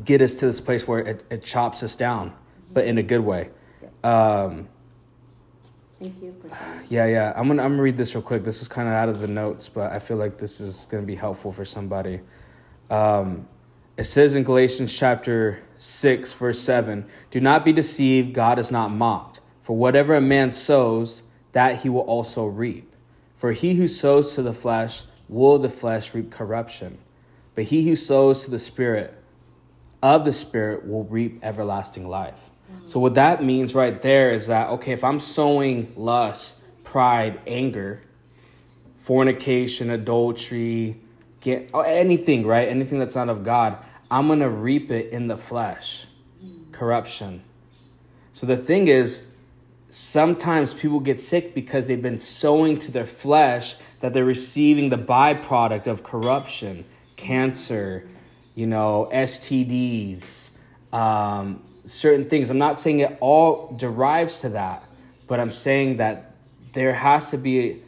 [0.06, 2.34] get us to this place where it, it chops us down,
[2.72, 3.50] but in a good way.
[4.04, 4.68] Um,
[6.00, 6.48] Thank you for
[6.90, 7.34] yeah, yeah.
[7.36, 8.46] I'm gonna I'm gonna read this real quick.
[8.46, 11.04] This is kind of out of the notes, but I feel like this is gonna
[11.04, 12.22] be helpful for somebody.
[12.90, 13.48] Um,
[13.98, 18.92] it says in Galatians chapter six, verse seven: "Do not be deceived; God is not
[18.92, 19.42] mocked.
[19.60, 22.96] For whatever a man sows, that he will also reap.
[23.36, 26.98] For he who sows to the flesh will the flesh reap corruption,
[27.56, 29.22] but he who sows to the Spirit
[30.02, 32.49] of the Spirit will reap everlasting life."
[32.86, 38.02] So what that means right there is that okay, if I'm sowing lust, pride, anger,
[38.96, 41.00] fornication, adultery,
[41.42, 42.68] get oh, anything, right?
[42.68, 43.78] Anything that's not of God,
[44.12, 46.08] I'm going to reap it in the flesh.
[46.72, 47.44] Corruption.
[48.32, 49.24] So the thing is
[49.90, 54.98] sometimes people get sick because they've been sowing to their flesh that they're receiving the
[54.98, 58.08] byproduct of corruption, cancer,
[58.56, 60.52] you know, STDs,
[60.94, 62.50] um, certain things.
[62.50, 64.84] I'm not saying it all derives to that,
[65.28, 66.36] but I'm saying that
[66.74, 67.82] there has to be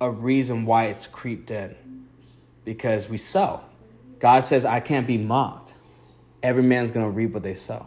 [0.00, 1.74] a reason why it's creeped in
[2.64, 3.62] because we sow.
[4.18, 5.74] God says, I can't be mocked.
[6.42, 7.86] Every man's going to reap what they sow.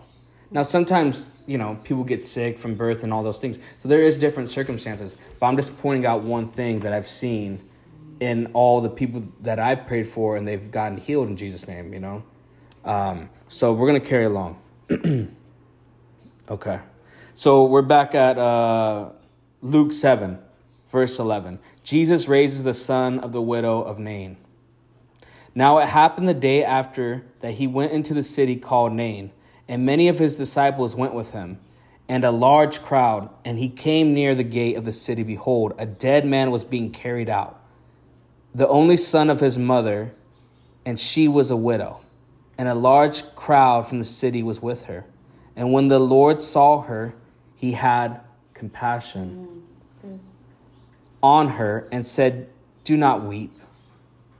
[0.51, 3.59] Now, sometimes, you know, people get sick from birth and all those things.
[3.77, 5.15] So there is different circumstances.
[5.39, 7.61] But I'm just pointing out one thing that I've seen
[8.19, 11.93] in all the people that I've prayed for and they've gotten healed in Jesus' name,
[11.93, 12.23] you know?
[12.83, 14.59] Um, so we're going to carry along.
[16.49, 16.79] okay.
[17.35, 19.09] So we're back at uh,
[19.61, 20.39] Luke 7,
[20.87, 21.59] verse 11.
[21.83, 24.37] Jesus raises the son of the widow of Nain.
[25.53, 29.31] Now it happened the day after that he went into the city called Nain,
[29.67, 31.59] and many of his disciples went with him,
[32.07, 33.29] and a large crowd.
[33.45, 35.21] And he came near the gate of the city.
[35.21, 37.61] Behold, a dead man was being carried out,
[38.55, 40.15] the only son of his mother,
[40.83, 42.01] and she was a widow.
[42.59, 45.05] And a large crowd from the city was with her.
[45.55, 47.15] And when the Lord saw her,
[47.55, 48.19] he had
[48.53, 49.63] compassion
[50.05, 50.19] mm,
[51.23, 52.49] on her and said,
[52.83, 53.53] Do not weep.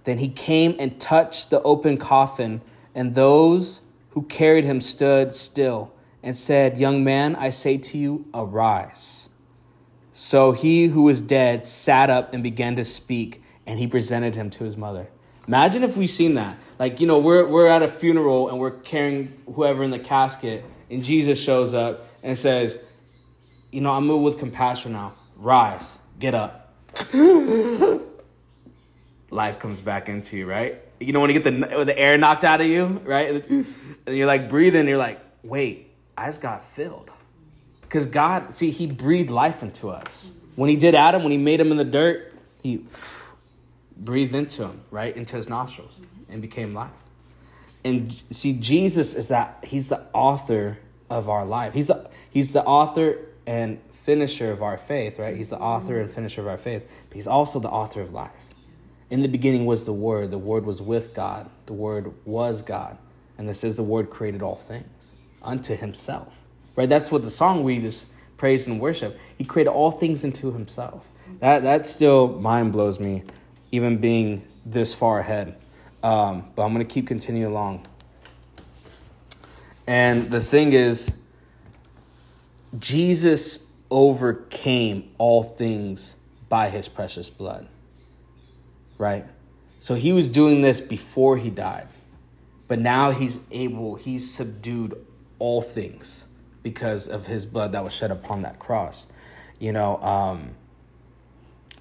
[0.03, 2.59] Then he came and touched the open coffin,
[2.93, 8.25] and those who carried him stood still and said, Young man, I say to you,
[8.33, 9.29] arise.
[10.11, 14.49] So he who was dead sat up and began to speak, and he presented him
[14.49, 15.07] to his mother.
[15.49, 16.59] Imagine if we seen that.
[16.77, 20.63] Like, you know, we're, we're at a funeral and we're carrying whoever in the casket,
[20.91, 22.77] and Jesus shows up and says,
[23.71, 25.15] You know, I'm moved with compassion now.
[25.37, 26.71] Rise, get up.
[29.31, 30.83] Life comes back into you, right?
[30.99, 33.43] You know, when you get the, the air knocked out of you, right?
[33.49, 33.65] And
[34.15, 37.09] you're like breathing, you're like, Wait, I just got filled.
[37.81, 40.31] Because God, see, He breathed life into us.
[40.55, 42.85] When He did Adam, when He made him in the dirt, He
[43.99, 45.15] breathed into him, right?
[45.15, 46.91] Into his nostrils and became life.
[47.83, 50.77] And see, Jesus is that He's the author
[51.09, 51.73] of our life.
[51.73, 55.35] He's the, he's the author and finisher of our faith, right?
[55.35, 58.31] He's the author and finisher of our faith, but He's also the author of life.
[59.09, 62.97] In the beginning was the Word, the Word was with God, the Word was God.
[63.37, 66.41] And this is the Word created all things unto Himself,
[66.75, 66.89] right?
[66.89, 69.17] That's what the song we just praise and worship.
[69.37, 71.09] He created all things into Himself.
[71.39, 73.23] That, that still mind blows me,
[73.71, 75.55] even being this far ahead.
[76.03, 77.85] Um, but I'm going to keep continuing along.
[79.87, 81.13] And the thing is,
[82.77, 86.15] Jesus overcame all things
[86.47, 87.67] by his precious blood.
[88.97, 89.25] Right?
[89.79, 91.87] So he was doing this before he died.
[92.67, 94.93] But now he's able, he's subdued
[95.39, 96.27] all things
[96.61, 99.07] because of his blood that was shed upon that cross.
[99.57, 100.51] You know, um,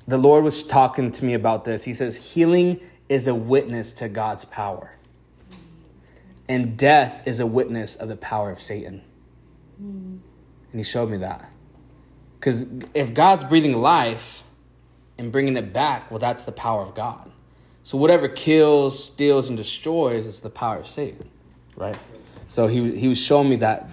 [0.08, 1.84] the Lord was talking to me about this.
[1.84, 4.92] He says, Healing is a witness to God's power,
[6.48, 9.02] and death is a witness of the power of Satan.
[9.78, 10.22] And
[10.72, 11.50] He showed me that.
[12.40, 14.44] Because if God's breathing life
[15.18, 17.30] and bringing it back, well, that's the power of God.
[17.82, 21.28] So whatever kills, steals, and destroys is the power of Satan,
[21.76, 21.98] right?
[22.48, 23.90] So he, he was showing me that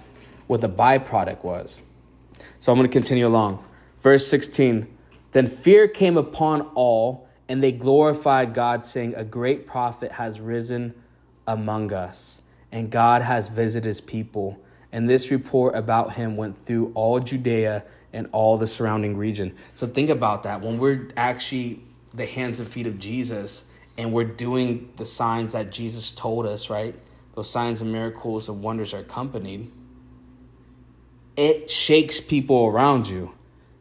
[0.47, 1.81] what the byproduct was.
[2.59, 3.63] So I'm going to continue along.
[3.99, 4.94] Verse 16
[5.35, 10.93] Then fear came upon all, and they glorified God, saying, A great prophet has risen
[11.45, 12.39] among us,
[12.71, 14.57] and God has visited his people.
[14.93, 19.53] And this report about him went through all Judea and all the surrounding region.
[19.73, 20.61] So think about that.
[20.61, 23.65] When we're actually the hands and feet of Jesus,
[23.97, 26.95] and we're doing the signs that Jesus told us, right?
[27.33, 29.69] Those signs and miracles and wonders are accompanied
[31.35, 33.33] it shakes people around you.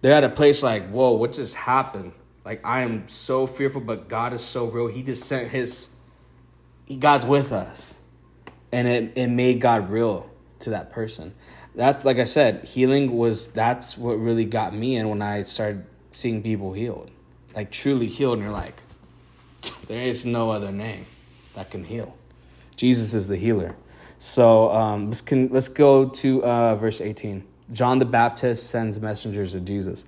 [0.05, 2.13] They're at a place like, whoa, what just happened?
[2.45, 4.87] Like, I am so fearful, but God is so real.
[4.87, 5.89] He just sent his,
[6.85, 7.95] he, God's with us.
[8.71, 11.33] And it, it made God real to that person.
[11.75, 15.87] That's, like I said, healing was, that's what really got me in when I started
[16.13, 17.11] seeing people healed.
[17.57, 18.35] Like, truly healed.
[18.35, 18.83] And you're like,
[19.87, 21.07] there is no other name
[21.55, 22.15] that can heal.
[22.77, 23.75] Jesus is the healer.
[24.19, 27.54] So um, let's, can, let's go to uh, verse 18.
[27.75, 30.05] John the Baptist sends messengers to Jesus.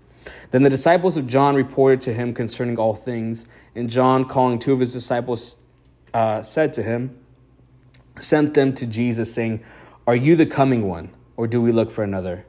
[0.51, 3.47] Then the disciples of John reported to him concerning all things.
[3.75, 5.57] And John, calling two of his disciples,
[6.15, 7.19] uh, said to him,
[8.19, 9.63] Sent them to Jesus, saying,
[10.07, 12.47] Are you the coming one, or do we look for another?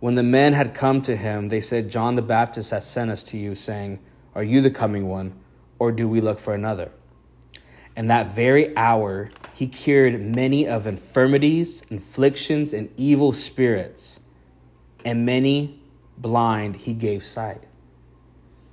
[0.00, 3.24] When the men had come to him, they said, John the Baptist has sent us
[3.24, 3.98] to you, saying,
[4.34, 5.34] Are you the coming one,
[5.78, 6.92] or do we look for another?
[7.96, 14.20] And that very hour, he cured many of infirmities, afflictions, and evil spirits,
[15.08, 15.80] and many
[16.18, 17.62] blind he gave sight.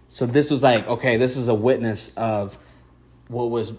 [0.10, 2.58] So this was like, okay, this is a witness of
[3.30, 3.72] what was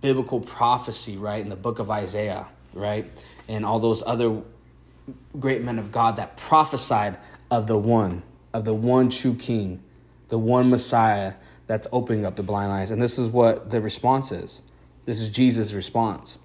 [0.00, 3.06] biblical prophecy, right, in the book of Isaiah, right?
[3.46, 4.42] And all those other
[5.38, 7.16] great men of God that prophesied
[7.48, 9.80] of the one, of the one true king,
[10.30, 11.34] the one Messiah
[11.68, 12.90] that's opening up the blind eyes.
[12.90, 14.62] And this is what the response is.
[15.04, 16.38] This is Jesus' response.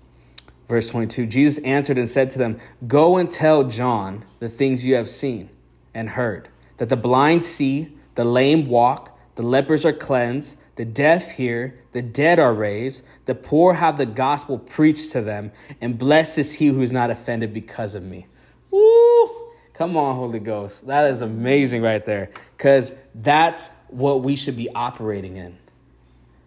[0.68, 4.94] Verse 22 Jesus answered and said to them, Go and tell John the things you
[4.94, 5.50] have seen
[5.96, 11.32] and heard that the blind see, the lame walk, the lepers are cleansed, the deaf
[11.32, 16.38] hear, the dead are raised, the poor have the gospel preached to them, and blessed
[16.38, 18.28] is he who is not offended because of me.
[18.72, 19.32] Woo!
[19.74, 20.88] Come on, Holy Ghost.
[20.88, 22.32] That is amazing right there.
[22.56, 25.58] Because that's what we should be operating in.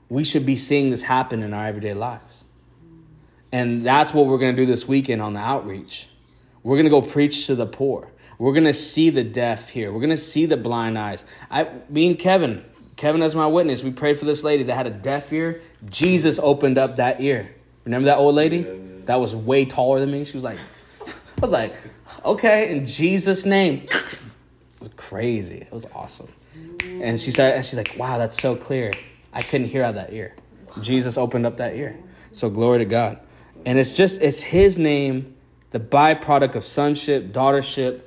[0.09, 2.45] We should be seeing this happen in our everyday lives.
[3.53, 6.09] And that's what we're going to do this weekend on the outreach.
[6.63, 8.11] We're going to go preach to the poor.
[8.39, 9.93] We're going to see the deaf here.
[9.93, 11.25] We're going to see the blind eyes.
[11.51, 12.65] I, me and Kevin,
[12.97, 15.61] Kevin as my witness, we prayed for this lady that had a deaf ear.
[15.91, 17.55] Jesus opened up that ear.
[17.85, 18.63] Remember that old lady?
[19.07, 20.25] That was way taller than me.
[20.25, 20.59] She was like,
[21.07, 21.75] I was like,
[22.25, 23.89] okay, in Jesus' name.
[24.81, 25.57] It was crazy.
[25.57, 26.29] It was awesome.
[26.85, 28.93] And she said, and she's like, wow, that's so clear.
[29.33, 30.37] I couldn't hear out that ear.
[30.83, 31.99] Jesus opened up that ear.
[32.31, 33.19] So glory to God.
[33.67, 35.35] And it's just, it's his name,
[35.71, 38.03] the byproduct of sonship, daughtership,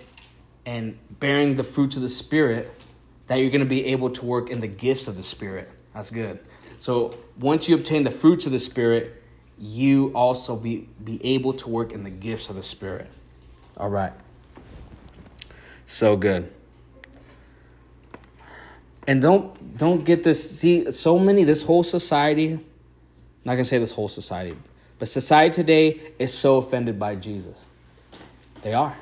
[0.65, 2.71] and bearing the fruits of the Spirit
[3.27, 5.69] that you're going to be able to work in the gifts of the Spirit.
[5.93, 6.39] That's good.
[6.79, 9.21] So once you obtain the fruits of the Spirit,
[9.57, 13.07] you also be, be able to work in the gifts of the Spirit.
[13.77, 14.13] All right.
[15.85, 16.51] So good.
[19.07, 22.63] And don't don't get this see so many this whole society, I'm
[23.43, 24.55] not gonna say this whole society,
[24.99, 27.65] but society today is so offended by Jesus.
[28.61, 28.95] They are.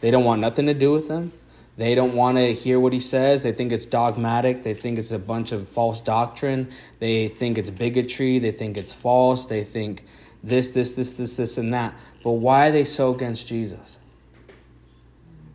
[0.00, 1.32] They don't want nothing to do with him.
[1.76, 3.44] They don't want to hear what he says.
[3.44, 4.64] They think it's dogmatic.
[4.64, 6.70] They think it's a bunch of false doctrine.
[6.98, 8.40] They think it's bigotry.
[8.40, 9.46] They think it's false.
[9.46, 10.04] They think
[10.42, 11.94] this, this, this, this, this, and that.
[12.24, 13.98] But why are they so against Jesus?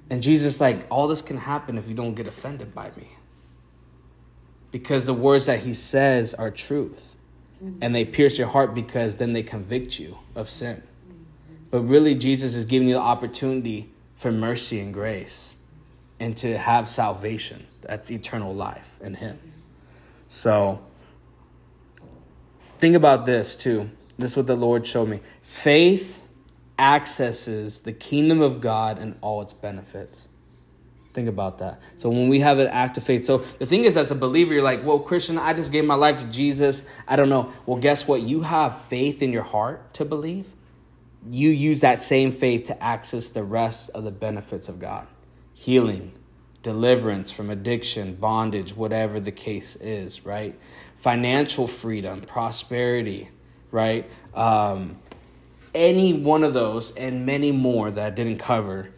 [0.09, 3.09] And Jesus, like, all this can happen if you don't get offended by me.
[4.71, 7.15] Because the words that he says are truth.
[7.81, 10.83] And they pierce your heart because then they convict you of sin.
[11.71, 15.55] But really, Jesus is giving you the opportunity for mercy and grace
[16.19, 17.67] and to have salvation.
[17.81, 19.39] That's eternal life in Him.
[20.27, 20.79] So,
[22.79, 23.89] think about this too.
[24.17, 25.21] This is what the Lord showed me.
[25.41, 26.21] Faith
[26.79, 30.27] accesses the kingdom of God and all its benefits.
[31.13, 31.79] Think about that.
[31.95, 34.53] So when we have an act of faith, so the thing is, as a believer,
[34.53, 36.83] you're like, well, Christian, I just gave my life to Jesus.
[37.07, 37.53] I don't know.
[37.67, 38.21] Well, guess what?
[38.21, 40.47] You have faith in your heart to believe.
[41.29, 45.07] You use that same faith to access the rest of the benefits of God
[45.53, 46.11] healing,
[46.61, 50.59] deliverance from addiction, bondage, whatever the case is, right?
[50.95, 53.29] Financial freedom, prosperity,
[53.71, 54.09] right?
[54.33, 54.97] Um,
[55.73, 58.89] any one of those and many more that I didn't cover,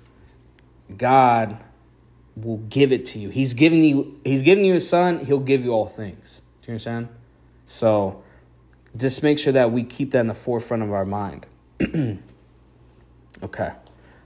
[0.96, 1.58] God
[2.36, 3.30] will give it to you.
[3.30, 5.26] He's giving you He's giving you His Son.
[5.26, 6.42] He'll give you all things.
[6.62, 7.10] Do you understand?
[7.66, 8.24] So,
[8.96, 11.46] just make sure that we keep that in the forefront of our mind.
[13.44, 13.74] okay,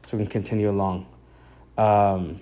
[0.06, 1.08] so we can continue along.
[1.78, 2.39] Um,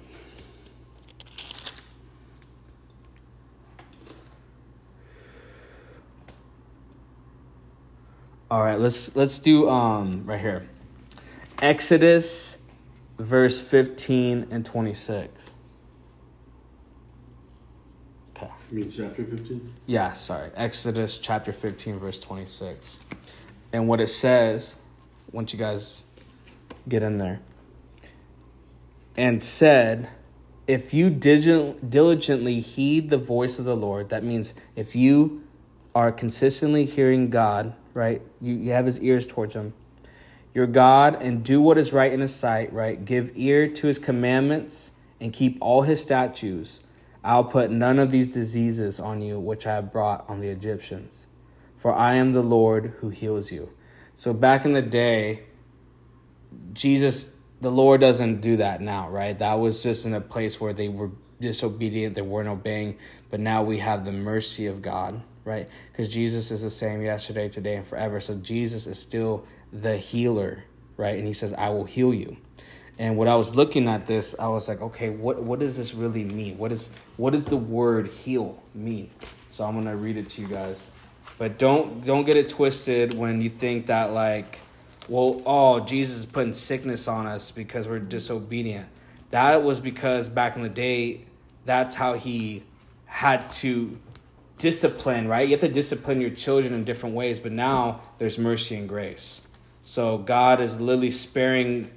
[8.52, 10.68] all right, let's let's do um right here.
[11.62, 12.58] Exodus
[13.18, 15.54] verse 15 and 26.
[18.36, 18.52] Okay.
[18.72, 19.74] You mean chapter 15?
[19.88, 20.52] Yeah, sorry.
[20.56, 23.00] Exodus chapter 15, verse 26.
[23.74, 24.78] And what it says,
[25.32, 26.04] once you guys
[26.88, 27.40] get in there,
[29.16, 30.10] and said,
[30.68, 35.44] If you diligently heed the voice of the Lord, that means if you
[35.96, 38.22] are consistently hearing God, right?
[38.40, 39.74] You, you have his ears towards him,
[40.54, 43.04] your God, and do what is right in his sight, right?
[43.04, 46.82] Give ear to his commandments and keep all his statutes.
[47.24, 51.28] I'll put none of these diseases on you which I have brought on the Egyptians.
[51.76, 53.72] For I am the Lord who heals you.
[54.18, 55.44] So back in the day,
[56.74, 59.38] Jesus, the Lord doesn't do that now, right?
[59.38, 62.98] That was just in a place where they were disobedient, they weren't obeying.
[63.30, 65.70] But now we have the mercy of God, right?
[65.92, 68.20] Because Jesus is the same yesterday, today, and forever.
[68.20, 70.64] So Jesus is still the healer,
[70.98, 71.16] right?
[71.16, 72.38] And he says, I will heal you.
[72.98, 75.94] And when I was looking at this, I was like, okay, what, what does this
[75.94, 76.58] really mean?
[76.58, 79.12] What is what does the word heal mean?
[79.52, 80.90] So I'm gonna read it to you guys.
[81.38, 84.60] But don't don't get it twisted when you think that like,
[85.08, 88.88] well, oh, Jesus is putting sickness on us because we're disobedient.
[89.30, 91.26] That was because back in the day,
[91.66, 92.64] that's how he
[93.06, 94.00] had to
[94.58, 95.48] discipline, right?
[95.48, 99.42] You have to discipline your children in different ways, but now there's mercy and grace.
[99.82, 101.92] So God is literally sparing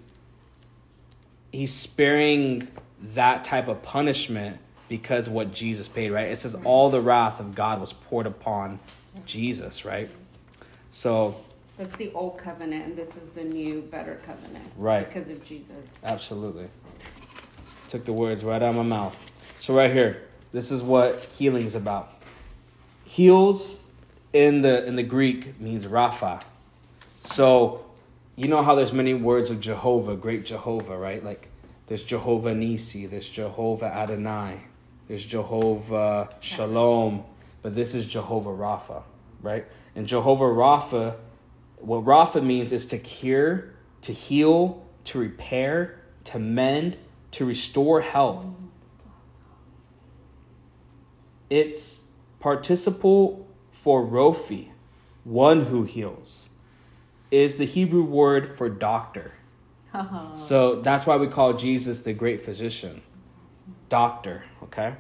[1.53, 2.69] he's sparing
[3.01, 6.29] that type of punishment because what Jesus paid, right?
[6.31, 8.81] It says all the wrath of God was poured upon
[9.27, 10.11] Jesus, right?
[10.91, 11.37] So,
[11.79, 14.69] That's the old covenant, and this is the new, better covenant.
[14.77, 15.07] Right.
[15.07, 15.99] Because of Jesus.
[16.05, 16.69] absolutely.
[17.89, 19.17] Took the words right out of my mouth.
[19.59, 22.13] So right here, this is what healing is about.
[23.05, 23.77] Heals
[24.33, 26.43] in the in the Greek means Rapha.
[27.21, 27.85] So,
[28.37, 31.23] you know how there's many words of Jehovah, great Jehovah, right?
[31.23, 31.49] Like
[31.89, 34.61] there's Jehovah Nisi, there's Jehovah Adonai,
[35.09, 37.25] there's Jehovah Shalom,
[37.63, 39.03] but this is Jehovah Rapha,
[39.43, 39.67] right?
[39.95, 41.17] And Jehovah Rapha,
[41.79, 43.71] what Rapha means is to cure,
[44.03, 46.97] to heal, to repair, to mend,
[47.33, 48.47] to restore health.
[51.49, 52.01] It's
[52.39, 54.69] participle for Rofi,
[55.25, 56.49] one who heals,
[57.31, 59.33] is the Hebrew word for doctor.
[60.37, 63.03] So that's why we call Jesus the great physician,
[63.89, 64.95] doctor, okay?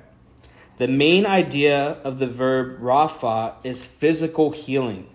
[0.81, 5.11] The main idea of the verb rapha is physical healing.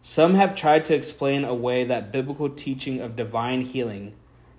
[0.00, 4.14] Some have tried to explain away that biblical teaching of divine healing,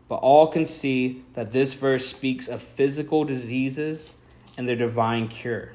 [0.08, 4.14] but all can see that this verse speaks of physical diseases
[4.56, 5.72] and their divine cure.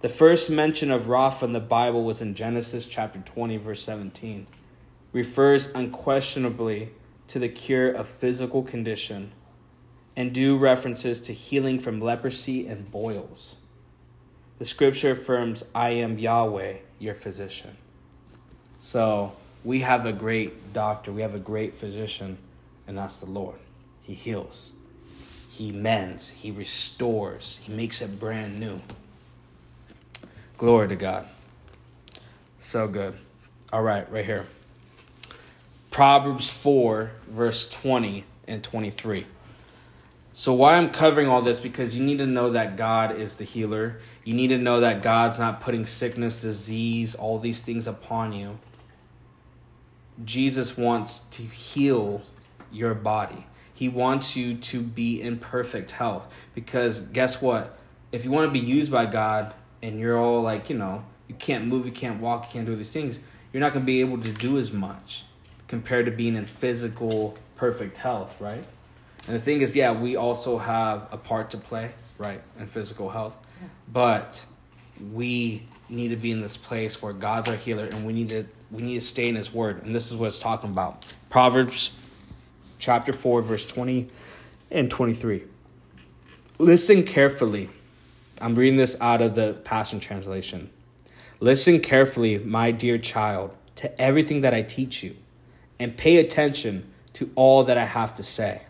[0.00, 4.48] The first mention of Rapha in the Bible was in Genesis chapter 20, verse 17.
[5.12, 6.90] Refers unquestionably
[7.28, 9.30] to the cure of physical condition
[10.16, 13.56] and do references to healing from leprosy and boils.
[14.58, 17.76] The scripture affirms, I am Yahweh, your physician.
[18.78, 19.32] So
[19.64, 22.38] we have a great doctor, we have a great physician,
[22.86, 23.58] and that's the Lord.
[24.02, 24.72] He heals,
[25.48, 28.80] He mends, He restores, He makes it brand new.
[30.58, 31.26] Glory to God.
[32.58, 33.14] So good.
[33.72, 34.46] All right, right here.
[35.90, 39.26] Proverbs 4, verse 20 and 23.
[40.34, 43.44] So, why I'm covering all this because you need to know that God is the
[43.44, 43.98] healer.
[44.24, 48.58] You need to know that God's not putting sickness, disease, all these things upon you.
[50.24, 52.22] Jesus wants to heal
[52.70, 53.46] your body.
[53.74, 57.78] He wants you to be in perfect health because guess what?
[58.10, 59.52] If you want to be used by God
[59.82, 62.76] and you're all like, you know, you can't move, you can't walk, you can't do
[62.76, 63.20] these things,
[63.52, 65.24] you're not going to be able to do as much
[65.68, 68.64] compared to being in physical perfect health, right?
[69.26, 73.10] And the thing is, yeah, we also have a part to play, right, in physical
[73.10, 73.38] health.
[73.92, 74.44] But
[75.12, 78.46] we need to be in this place where God's our healer and we need to
[78.70, 79.84] we need to stay in his word.
[79.84, 81.06] And this is what it's talking about.
[81.28, 81.92] Proverbs
[82.78, 84.08] chapter 4 verse 20
[84.70, 85.44] and 23.
[86.58, 87.68] Listen carefully.
[88.40, 90.70] I'm reading this out of the Passion Translation.
[91.38, 95.16] Listen carefully, my dear child, to everything that I teach you,
[95.78, 98.62] and pay attention to all that I have to say.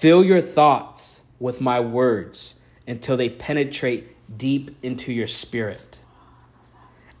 [0.00, 2.54] Fill your thoughts with my words
[2.86, 5.98] until they penetrate deep into your spirit.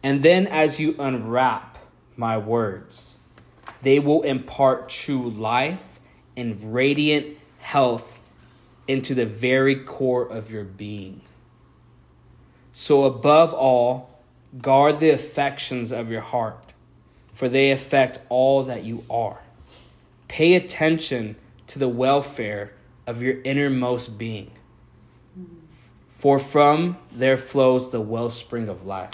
[0.02, 1.76] And then, as you unwrap
[2.16, 3.18] my words,
[3.82, 6.00] they will impart true life
[6.38, 8.18] and radiant health
[8.88, 11.20] into the very core of your being.
[12.72, 14.22] So, above all,
[14.58, 16.72] guard the affections of your heart,
[17.34, 19.42] for they affect all that you are.
[20.28, 21.36] Pay attention
[21.70, 22.72] to the welfare
[23.06, 24.50] of your innermost being,
[26.08, 29.12] for from there flows the wellspring of life.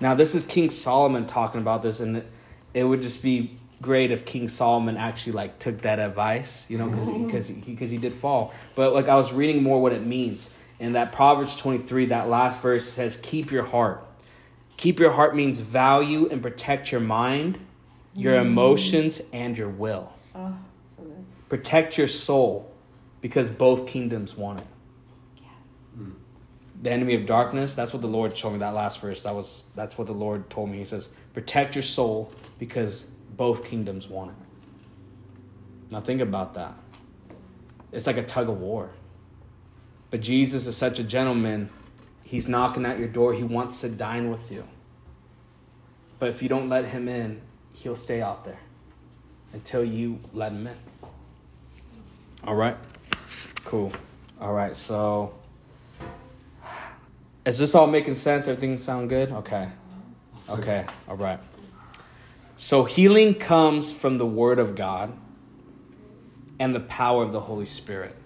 [0.00, 2.24] Now, this is King Solomon talking about this, and
[2.72, 6.88] it, would just be great if King Solomon actually like took that advice, you know,
[6.88, 7.70] because he, mm-hmm.
[7.72, 8.54] because he did fall.
[8.74, 10.48] But like I was reading more what it means,
[10.80, 14.04] and that Proverbs twenty three, that last verse says, "Keep your heart."
[14.76, 17.60] Keep your heart means value and protect your mind,
[18.12, 18.48] your mm-hmm.
[18.48, 20.12] emotions, and your will.
[20.34, 20.54] Good.
[21.48, 22.74] Protect your soul,
[23.24, 24.66] because both kingdoms want it.
[25.38, 26.04] Yes.
[26.82, 29.22] the enemy of darkness that's what the lord showed me that last verse.
[29.22, 30.76] That was that's what the lord told me.
[30.76, 34.36] He says protect your soul because both kingdoms want it.
[35.90, 36.74] Now think about that.
[37.92, 38.90] It's like a tug of war.
[40.10, 41.70] But jesus is such a gentleman
[42.24, 43.32] he's knocking at your door.
[43.32, 44.64] He wants to dine with you.
[46.18, 47.40] But if you don't let him in
[47.72, 48.60] he'll stay out there
[49.54, 50.76] until you let him in
[52.46, 52.76] all right
[53.64, 53.92] cool
[54.40, 55.38] all right so
[57.44, 58.48] is this all making sense?
[58.48, 59.30] Everything sound good?
[59.30, 59.68] Okay.
[60.48, 60.86] Okay.
[61.06, 61.38] All right.
[62.56, 65.12] So healing comes from the word of God
[66.58, 68.16] and the power of the Holy Spirit.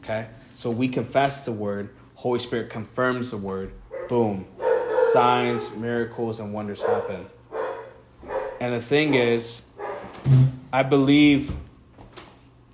[0.00, 0.28] Okay?
[0.54, 3.72] So we confess the word, Holy Spirit confirms the word.
[4.08, 4.46] Boom.
[5.12, 7.26] Signs, miracles and wonders happen.
[8.60, 9.62] And the thing is,
[10.72, 11.54] I believe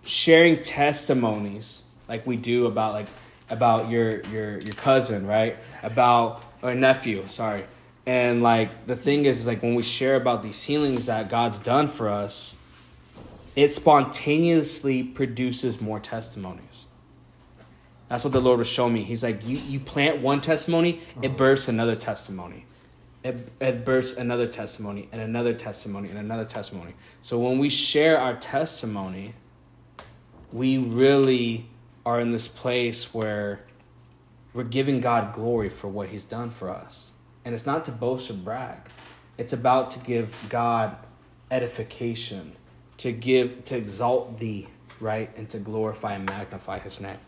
[0.08, 3.08] sharing testimonies like we do about like
[3.50, 5.56] about your your your cousin, right?
[5.82, 7.64] About or nephew, sorry.
[8.06, 11.58] And like the thing is, is like when we share about these healings that God's
[11.58, 12.56] done for us,
[13.54, 16.86] it spontaneously produces more testimonies.
[18.08, 19.04] That's what the Lord was showing me.
[19.04, 21.36] He's like, you you plant one testimony, it uh-huh.
[21.36, 22.64] births another testimony.
[23.24, 26.94] It, it births another testimony and another testimony and another testimony.
[27.20, 29.34] So when we share our testimony,
[30.52, 31.66] we really
[32.06, 33.60] are in this place where
[34.52, 37.12] we're giving God glory for what He's done for us.
[37.44, 38.78] And it's not to boast or brag,
[39.36, 40.96] it's about to give God
[41.50, 42.52] edification,
[42.98, 44.68] to give, to exalt thee,
[45.00, 45.30] right?
[45.36, 47.18] And to glorify and magnify His name.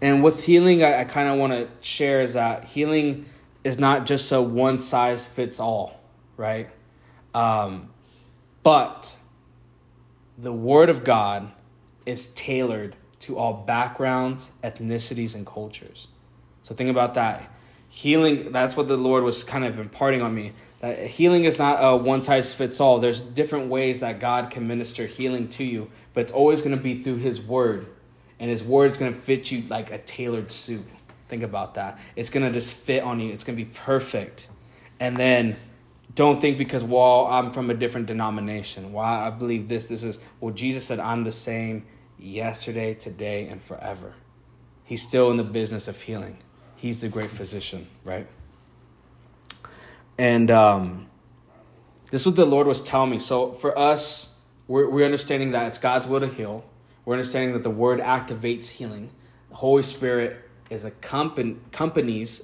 [0.00, 3.26] And with healing, I, I kind of want to share is that healing
[3.62, 6.00] is not just a one size fits all,
[6.36, 6.68] right?
[7.32, 7.88] Um,
[8.62, 9.16] but
[10.38, 11.52] the Word of God
[12.06, 16.08] is tailored to all backgrounds, ethnicities, and cultures.
[16.62, 17.50] So think about that.
[17.88, 20.52] Healing, that's what the Lord was kind of imparting on me.
[20.80, 22.98] That healing is not a one size fits all.
[22.98, 26.82] There's different ways that God can minister healing to you, but it's always going to
[26.82, 27.86] be through His Word.
[28.40, 30.84] And His Word is going to fit you like a tailored suit.
[31.28, 31.98] Think about that.
[32.16, 34.48] It's going to just fit on you, it's going to be perfect.
[35.00, 35.56] And then
[36.14, 38.92] don't think because well i'm from a different denomination.
[38.92, 41.84] Well i believe this this is well jesus said i'm the same
[42.18, 44.14] yesterday today and forever.
[44.84, 46.38] He's still in the business of healing.
[46.76, 48.26] He's the great physician right?
[50.16, 51.06] And um,
[52.10, 53.18] this is what the lord was telling me.
[53.18, 54.34] So for us
[54.68, 56.64] we're, we're understanding that it's god's will to heal.
[57.04, 59.10] We're understanding that the word activates healing.
[59.50, 62.42] The holy spirit is a accompanies companies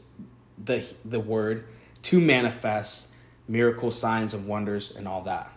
[0.62, 1.64] the, the word
[2.02, 3.09] to manifest
[3.50, 5.52] miracle signs and wonders and all that.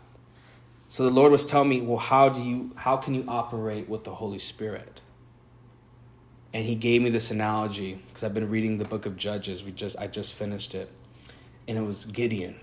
[0.87, 4.03] So the lord was telling me well how do you how can you operate with
[4.03, 5.01] the holy spirit?
[6.53, 9.63] And he gave me this analogy because i've been reading the book of judges.
[9.63, 10.89] We just i just finished it.
[11.67, 12.55] And it was gideon.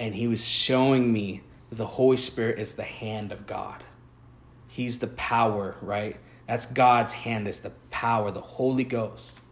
[0.00, 3.84] And he was showing me the holy spirit is the hand of god.
[4.68, 6.16] He's the power right?
[6.46, 9.42] That's god's hand is the power the holy ghost.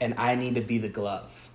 [0.00, 1.50] And i need to be the glove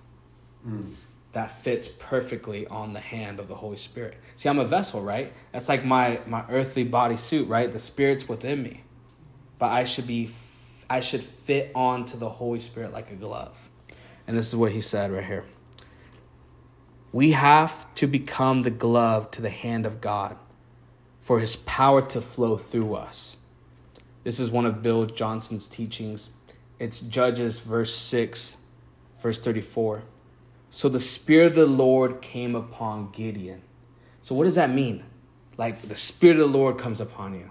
[0.64, 0.92] hmm.
[1.32, 4.18] That fits perfectly on the hand of the Holy Spirit.
[4.36, 5.32] See, I'm a vessel, right?
[5.52, 7.70] That's like my my earthly body suit, right?
[7.70, 8.84] The spirit's within me.
[9.58, 10.34] But I should be
[10.90, 13.70] I should fit onto the Holy Spirit like a glove.
[14.26, 15.44] And this is what he said right here.
[17.12, 20.36] We have to become the glove to the hand of God
[21.20, 23.36] for his power to flow through us.
[24.24, 26.30] This is one of Bill Johnson's teachings.
[26.78, 28.56] It's Judges, verse 6,
[29.18, 30.02] verse 34.
[30.74, 33.60] So the Spirit of the Lord came upon Gideon.
[34.22, 35.04] So, what does that mean?
[35.58, 37.50] Like the Spirit of the Lord comes upon you.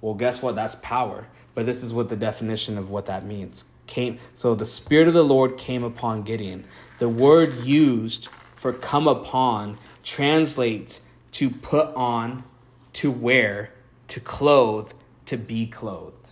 [0.00, 0.54] Well, guess what?
[0.54, 1.26] That's power.
[1.56, 3.64] But this is what the definition of what that means.
[3.88, 6.62] Came so the Spirit of the Lord came upon Gideon.
[7.00, 11.00] The word used for come upon translates
[11.32, 12.44] to put on,
[12.92, 13.72] to wear,
[14.06, 14.92] to clothe,
[15.26, 16.28] to be clothed.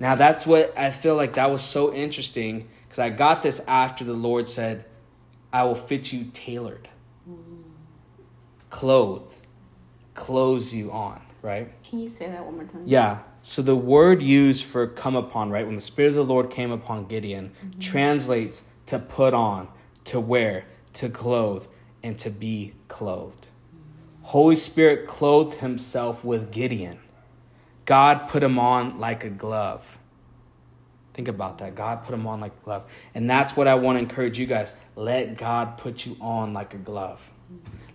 [0.00, 4.02] Now that's what I feel like that was so interesting because I got this after
[4.02, 4.84] the Lord said,
[5.52, 6.88] I will fit you tailored.
[8.70, 9.32] Clothe,
[10.14, 11.72] clothes you on, right?
[11.82, 12.82] Can you say that one more time?
[12.84, 13.20] Yeah.
[13.42, 15.64] So the word used for come upon, right?
[15.64, 17.78] When the Spirit of the Lord came upon Gideon, mm-hmm.
[17.78, 19.68] translates to put on,
[20.04, 21.66] to wear, to clothe,
[22.02, 23.46] and to be clothed.
[23.46, 24.24] Mm-hmm.
[24.24, 26.98] Holy Spirit clothed himself with Gideon.
[27.84, 29.98] God put him on like a glove.
[31.16, 31.74] Think about that.
[31.74, 32.92] God put him on like a glove.
[33.14, 34.74] And that's what I want to encourage you guys.
[34.96, 37.30] Let God put you on like a glove.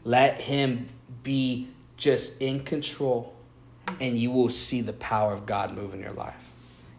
[0.03, 0.89] Let him
[1.21, 1.67] be
[1.97, 3.35] just in control,
[3.99, 6.51] and you will see the power of God move in your life.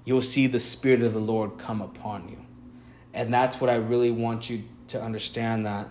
[0.04, 2.38] You will see the Spirit of the Lord come upon you.
[3.12, 5.88] And that's what I really want you to understand that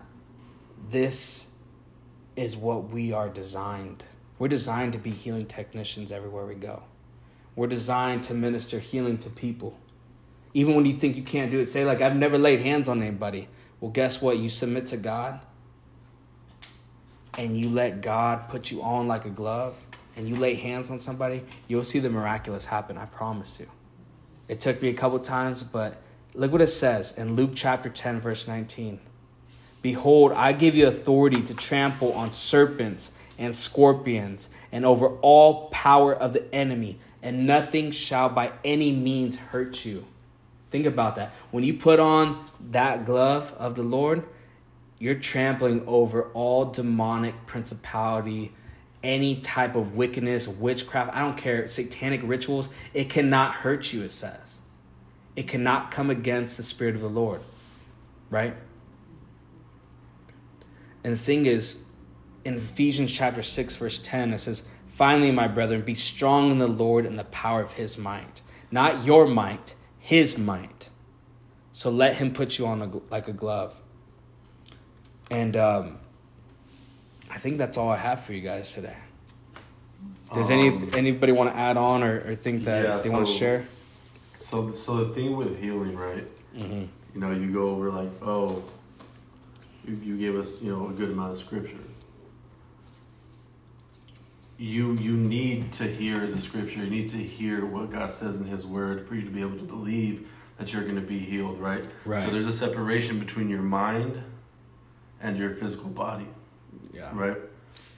[0.90, 1.50] this
[2.38, 4.06] is what we are designed.
[4.40, 6.84] We're designed to be healing technicians everywhere we go.
[7.54, 9.78] We're designed to minister healing to people.
[10.54, 13.02] Even when you think you can't do it, say, like, I've never laid hands on
[13.02, 13.48] anybody.
[13.80, 14.38] Well, guess what?
[14.38, 15.40] You submit to God
[17.38, 19.82] and you let God put you on like a glove
[20.16, 22.98] and you lay hands on somebody, you'll see the miraculous happen.
[22.98, 23.68] I promise you.
[24.48, 26.02] It took me a couple times, but
[26.34, 29.00] look what it says in Luke chapter 10, verse 19.
[29.82, 36.14] Behold, I give you authority to trample on serpents and scorpions and over all power
[36.14, 40.06] of the enemy, and nothing shall by any means hurt you.
[40.72, 41.34] Think about that.
[41.52, 44.24] When you put on that glove of the Lord,
[44.98, 48.54] you're trampling over all demonic principality,
[49.04, 52.70] any type of wickedness, witchcraft, I don't care, satanic rituals.
[52.94, 54.60] It cannot hurt you, it says.
[55.36, 57.42] It cannot come against the Spirit of the Lord,
[58.30, 58.56] right?
[61.04, 61.82] And the thing is,
[62.46, 66.68] in Ephesians chapter 6, verse 10, it says, Finally, my brethren, be strong in the
[66.68, 68.42] Lord and the power of his might.
[68.70, 69.74] Not your might,
[70.12, 70.90] his might.
[71.72, 73.74] So let him put you on a, like a glove.
[75.30, 76.00] And um,
[77.30, 78.98] I think that's all I have for you guys today.
[80.34, 83.26] Does any Um, anybody want to add on or, or think that Yeah, they want
[83.26, 83.66] to share?
[84.42, 86.28] So, so the thing with healing, right?
[86.58, 86.86] Mm-hmm.
[87.14, 88.64] You know, you go over like, oh,
[89.88, 91.78] you, you gave us, you know, a good amount of scripture.
[94.62, 96.82] You you need to hear the scripture.
[96.82, 99.58] You need to hear what God says in His Word for you to be able
[99.58, 100.28] to believe
[100.60, 101.88] that you're going to be healed, right?
[102.06, 102.24] Right.
[102.24, 104.22] So there's a separation between your mind
[105.20, 106.28] and your physical body,
[106.94, 107.10] Yeah.
[107.12, 107.38] right?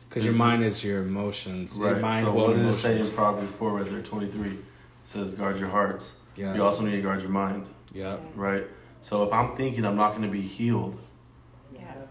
[0.08, 1.78] Because your mind is your emotions.
[1.78, 2.02] Your Right.
[2.02, 4.58] mind, so will, what did it say in Proverbs four, right there, twenty three?
[5.04, 6.56] Says, "Guard your hearts." Yes.
[6.56, 8.16] You also need to guard your mind, Yeah.
[8.38, 8.66] right?
[9.02, 10.98] So if I'm thinking I'm not going to be healed.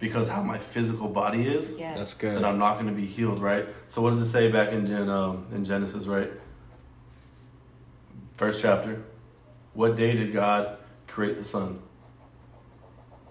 [0.02, 1.96] Because how my physical body is, Yes.
[1.96, 2.34] That's good.
[2.34, 3.66] That I'm not going to be healed, right?
[3.88, 6.30] So what does it say back in Gen, um, in Genesis, right?
[8.36, 9.04] First chapter.
[9.74, 10.76] What day did God
[11.06, 11.80] create the sun?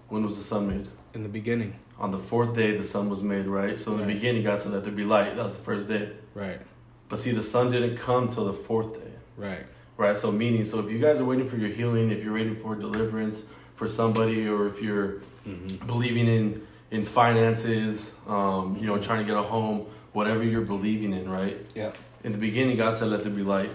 [0.08, 0.88] When was the sun made?
[1.14, 1.76] In the beginning.
[2.00, 3.78] On the fourth day, the sun was made, right?
[3.78, 6.14] So in the beginning, God said, "Let there be light." That was the first day.
[6.34, 6.62] Right.
[7.10, 9.12] But see, the sun didn't come till the fourth day.
[9.36, 9.66] Right.
[9.98, 10.18] Right.
[10.18, 12.76] So meaning, so if you guys are waiting for your healing, if you're waiting for
[12.76, 13.42] deliverance
[13.76, 15.88] for somebody, or if you're Mm-hmm.
[15.88, 21.14] believing in in finances, um, you know, trying to get a home, whatever you're believing
[21.14, 21.58] in, right?
[21.74, 21.94] Yeah.
[22.24, 23.72] In the beginning, God said, "Let there be light."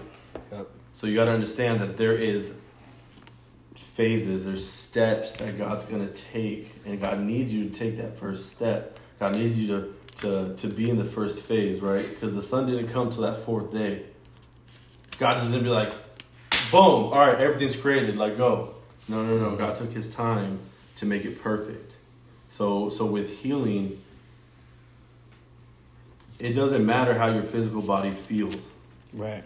[0.51, 0.69] Yep.
[0.93, 2.53] So you got to understand that there is
[3.75, 8.51] phases, there's steps that God's gonna take, and God needs you to take that first
[8.53, 8.99] step.
[9.19, 12.07] God needs you to to to be in the first phase, right?
[12.07, 14.03] Because the sun didn't come till that fourth day.
[15.19, 15.91] God just didn't be like,
[16.71, 18.75] boom, all right, everything's created, like go.
[19.09, 19.55] No, no, no.
[19.55, 20.59] God took His time
[20.97, 21.93] to make it perfect.
[22.49, 24.01] So, so with healing,
[26.39, 28.71] it doesn't matter how your physical body feels.
[29.13, 29.43] Right.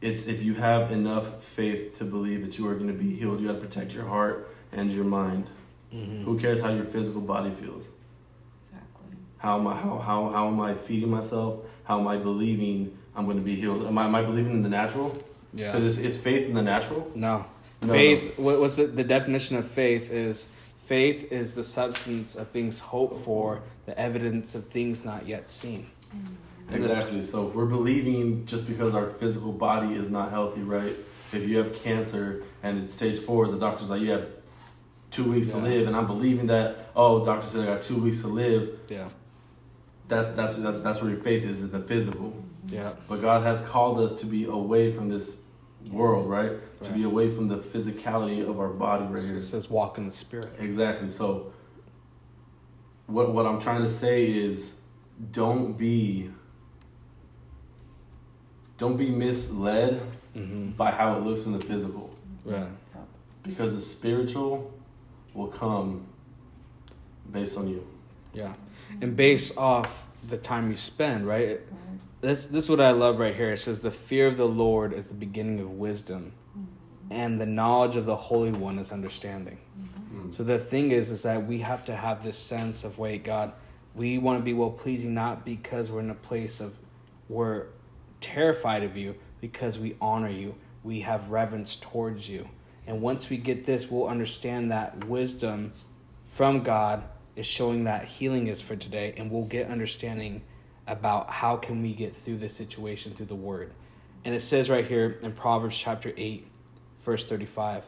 [0.00, 3.40] It's if you have enough faith to believe that you are going to be healed.
[3.40, 5.50] You got to protect your heart and your mind.
[5.94, 6.24] Mm-hmm.
[6.24, 7.88] Who cares how your physical body feels?
[8.62, 9.16] Exactly.
[9.38, 11.60] How am I how, how, how am I feeding myself?
[11.84, 13.84] How am I believing I'm going to be healed?
[13.86, 15.22] Am I, am I believing in the natural?
[15.52, 15.72] Yeah.
[15.72, 17.10] Because it's, it's faith in the natural.
[17.14, 17.44] No.
[17.82, 20.48] No, faith, what was the, the definition of faith is
[20.84, 25.88] faith is the substance of things hoped for, the evidence of things not yet seen.
[26.14, 26.36] Mm.
[26.72, 27.22] Exactly.
[27.22, 30.96] So if we're believing just because our physical body is not healthy, right?
[31.32, 34.28] If you have cancer and it's stage four, the doctor's like, you have
[35.10, 36.90] two weeks to live, and I'm believing that.
[36.94, 38.78] Oh, doctor said I got two weeks to live.
[38.88, 39.08] Yeah.
[40.08, 42.34] That's that's that's that's where your faith is in the physical.
[42.68, 42.92] Yeah.
[43.08, 45.34] But God has called us to be away from this
[45.88, 46.52] world, right?
[46.82, 49.36] To be away from the physicality of our body right So here.
[49.38, 50.54] it says walk in the spirit.
[50.58, 51.10] Exactly.
[51.10, 51.52] So
[53.06, 54.74] what what I'm trying to say is
[55.32, 56.30] don't be
[58.78, 60.00] don't be misled
[60.36, 60.70] Mm-hmm.
[60.76, 62.08] by how it looks in the physical
[62.46, 62.66] Yeah.
[63.42, 64.72] because the spiritual
[65.34, 66.06] will come
[67.32, 67.84] based on you.
[68.32, 68.54] Yeah.
[69.00, 71.58] And based off the time you spend, right?
[72.20, 73.52] This this is what I love right here.
[73.52, 76.32] It says the fear of the Lord is the beginning of wisdom,
[77.08, 79.58] and the knowledge of the Holy One is understanding.
[80.12, 80.34] Mm.
[80.34, 83.52] So the thing is, is that we have to have this sense of wait, God,
[83.94, 86.80] we want to be well pleasing, not because we're in a place of
[87.28, 87.68] we're
[88.20, 92.50] terrified of you, because we honor you, we have reverence towards you,
[92.86, 95.72] and once we get this, we'll understand that wisdom
[96.26, 97.04] from God
[97.34, 100.42] is showing that healing is for today, and we'll get understanding
[100.90, 103.72] about how can we get through this situation through the Word.
[104.24, 106.46] And it says right here in Proverbs chapter eight,
[107.00, 107.84] verse thirty-five.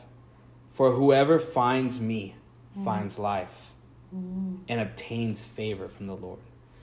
[0.71, 2.37] For whoever finds me
[2.79, 2.85] mm.
[2.85, 3.75] finds life
[4.15, 4.61] mm.
[4.69, 6.39] and obtains favor from the Lord.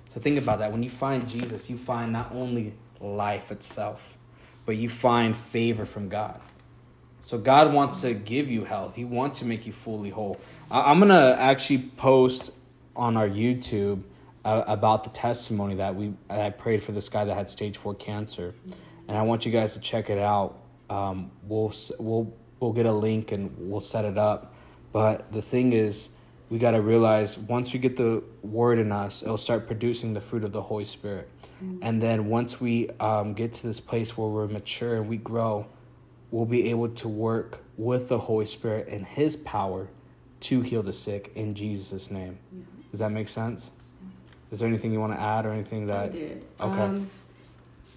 [0.10, 0.72] So think about that.
[0.72, 4.18] When you find Jesus, you find not only life itself,
[4.66, 6.40] but you find favor from God.
[7.22, 8.96] So God wants to give you health.
[8.96, 10.40] He wants to make you fully whole.
[10.70, 12.52] I'm gonna actually post
[12.96, 14.04] on our YouTube
[14.46, 17.96] uh, about the testimony that we I prayed for this guy that had stage four
[17.96, 18.56] cancer,
[19.08, 20.60] and I want you guys to check it out.
[20.90, 24.54] Um, we'll we'll we'll get a link and we'll set it up.
[24.92, 26.10] But the thing is,
[26.50, 30.22] we got to realize once we get the word in us, it'll start producing the
[30.22, 31.30] fruit of the Holy Spirit.
[31.82, 35.68] And then once we um, get to this place where we're mature and we grow,
[36.32, 39.90] we'll be able to work with the Holy Spirit and His power
[40.42, 42.40] to heal the sick in Jesus' name.
[42.92, 43.72] Does that make sense?
[44.52, 46.14] Is there anything you want to add or anything I that?
[46.14, 46.44] did.
[46.60, 46.82] Okay.
[46.82, 47.10] Um,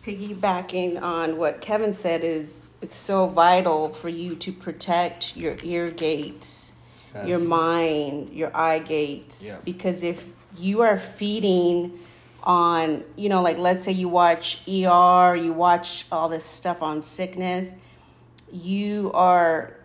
[0.05, 5.91] piggybacking on what Kevin said is it's so vital for you to protect your ear
[5.91, 6.73] gates,
[7.25, 9.47] your mind, your eye gates.
[9.47, 9.59] Yeah.
[9.65, 11.99] Because if you are feeding
[12.43, 17.03] on, you know, like let's say you watch ER, you watch all this stuff on
[17.03, 17.77] sickness,
[18.51, 19.77] you are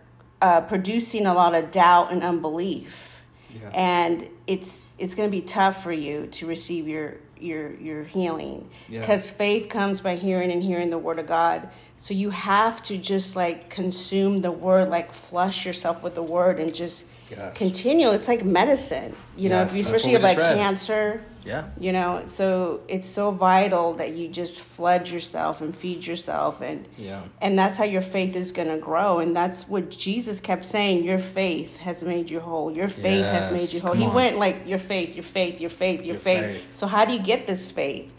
[0.42, 3.07] uh, producing a lot of doubt and unbelief
[3.50, 3.70] Yeah.
[3.72, 8.68] and it's it's going to be tough for you to receive your your your healing
[8.88, 9.00] Yeah.
[9.00, 12.98] because faith comes by hearing and hearing the word of god so you have to
[12.98, 17.56] just like consume the word like flush yourself with the word and just Yes.
[17.56, 20.56] continue it's like medicine you know Yes, if you especially have like read.
[20.56, 21.64] cancer Yeah.
[21.78, 26.86] you know so it's so vital that you just flood yourself and feed yourself and
[26.96, 27.22] Yeah.
[27.40, 31.04] and that's how your faith is going to grow and that's what jesus kept saying
[31.04, 34.14] your faith has made you whole your faith has made you whole come he on.
[34.14, 36.44] went like your faith your faith your faith your, Your faith.
[36.54, 36.74] faith.
[36.74, 38.10] so how do you get this faith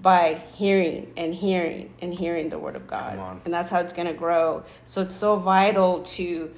[0.00, 3.40] by hearing and hearing and hearing the word of god Come on.
[3.44, 6.52] and that's how it's going to grow so it's so vital to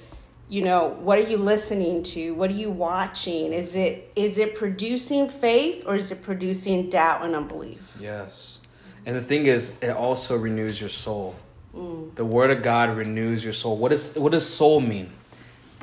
[0.48, 4.54] you know what are you listening to what are you watching is it is it
[4.54, 8.60] producing faith or is it producing doubt and unbelief Yes.
[9.06, 11.36] And the thing is, it also renews your soul.
[11.74, 12.14] Mm.
[12.14, 13.76] The word of God renews your soul.
[13.76, 15.12] What is what does soul mean?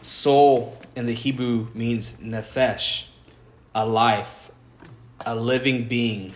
[0.01, 3.07] Soul in the Hebrew means nefesh,
[3.73, 4.51] a life,
[5.25, 6.33] a living being,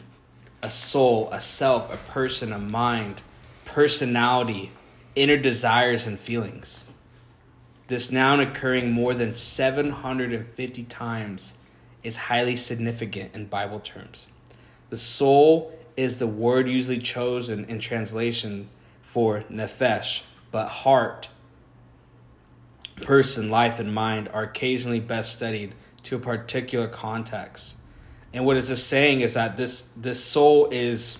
[0.61, 3.21] a soul, a self, a person, a mind,
[3.65, 4.71] personality,
[5.15, 6.85] inner desires and feelings.
[7.89, 11.55] This noun occurring more than 750 times
[12.03, 14.27] is highly significant in Bible terms.
[14.91, 18.69] The soul is the word usually chosen in translation
[19.01, 20.21] for nephesh,
[20.51, 21.29] but heart,
[23.01, 25.73] person, life, and mind are occasionally best studied
[26.03, 27.75] to a particular context.
[28.31, 31.17] And what is this saying is that this this soul is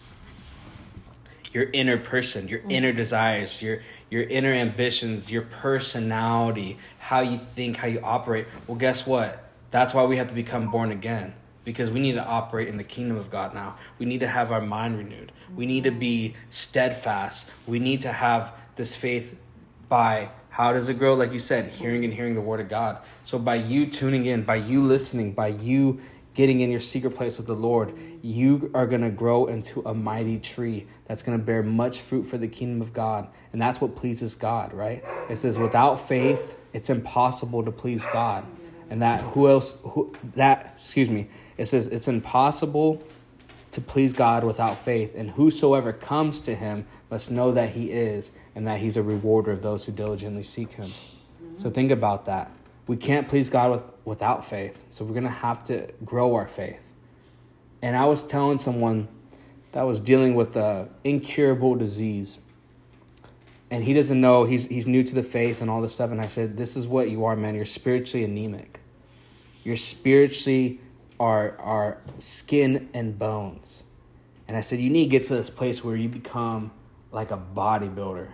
[1.51, 2.71] your inner person, your mm.
[2.71, 8.47] inner desires, your your inner ambitions, your personality, how you think, how you operate.
[8.67, 9.43] Well, guess what?
[9.71, 11.33] That's why we have to become born again
[11.63, 13.75] because we need to operate in the kingdom of God now.
[13.99, 15.31] We need to have our mind renewed.
[15.55, 17.51] We need to be steadfast.
[17.67, 19.35] We need to have this faith
[19.87, 21.13] by How does it grow?
[21.13, 22.97] Like you said, hearing and hearing the word of God.
[23.23, 25.99] So by you tuning in, by you listening, by you
[26.39, 29.93] getting in your secret place with the Lord, you are going to grow into a
[29.93, 33.27] mighty tree that's going to bear much fruit for the kingdom of God.
[33.51, 35.03] And that's what pleases God, right?
[35.29, 38.45] It says, without faith, it's impossible to please God.
[38.89, 41.27] And that who else, who, that, excuse me,
[41.57, 43.03] it says, it's impossible
[43.71, 45.15] to please God without faith.
[45.15, 49.51] And whosoever comes to him must know that he is and that he's a rewarder
[49.51, 50.89] of those who diligently seek him.
[51.57, 52.49] So think about that.
[52.87, 54.84] We can't please God with, without faith.
[54.89, 56.93] So we're going to have to grow our faith.
[57.82, 59.07] And I was telling someone
[59.72, 62.39] that was dealing with a incurable disease.
[63.70, 66.10] And he doesn't know, he's, he's new to the faith and all this stuff.
[66.12, 67.53] And I said, This is what you are, man.
[67.53, 68.80] You're spiritually anemic.
[69.64, 70.82] You're spiritually
[71.20, 73.84] are, are skin and bones.
[74.47, 76.72] And I said, You need to get to this place where you become
[77.12, 78.30] like a bodybuilder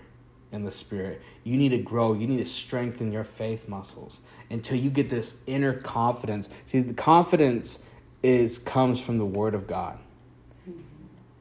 [0.56, 1.22] in the spirit.
[1.44, 2.14] You need to grow.
[2.14, 6.50] You need to strengthen your faith muscles until you get this inner confidence.
[6.66, 7.80] See, the confidence
[8.24, 10.00] is comes from the word of God.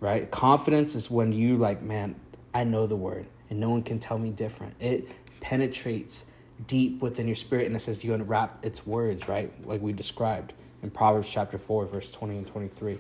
[0.00, 0.30] Right?
[0.30, 2.16] Confidence is when you like, man,
[2.52, 4.74] I know the word and no one can tell me different.
[4.78, 5.08] It
[5.40, 6.26] penetrates
[6.66, 9.50] deep within your spirit and it says you unwrap its words, right?
[9.66, 10.52] Like we described
[10.82, 12.98] in Proverbs chapter 4 verse 20 and 23.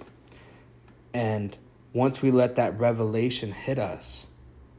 [1.12, 1.56] And
[1.92, 4.26] once we let that revelation hit us,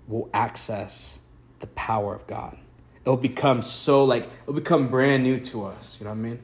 [0.07, 1.19] we'll access
[1.60, 2.58] the power of God.
[3.01, 5.99] It'll become so like it'll become brand new to us.
[5.99, 6.39] You know what I mean?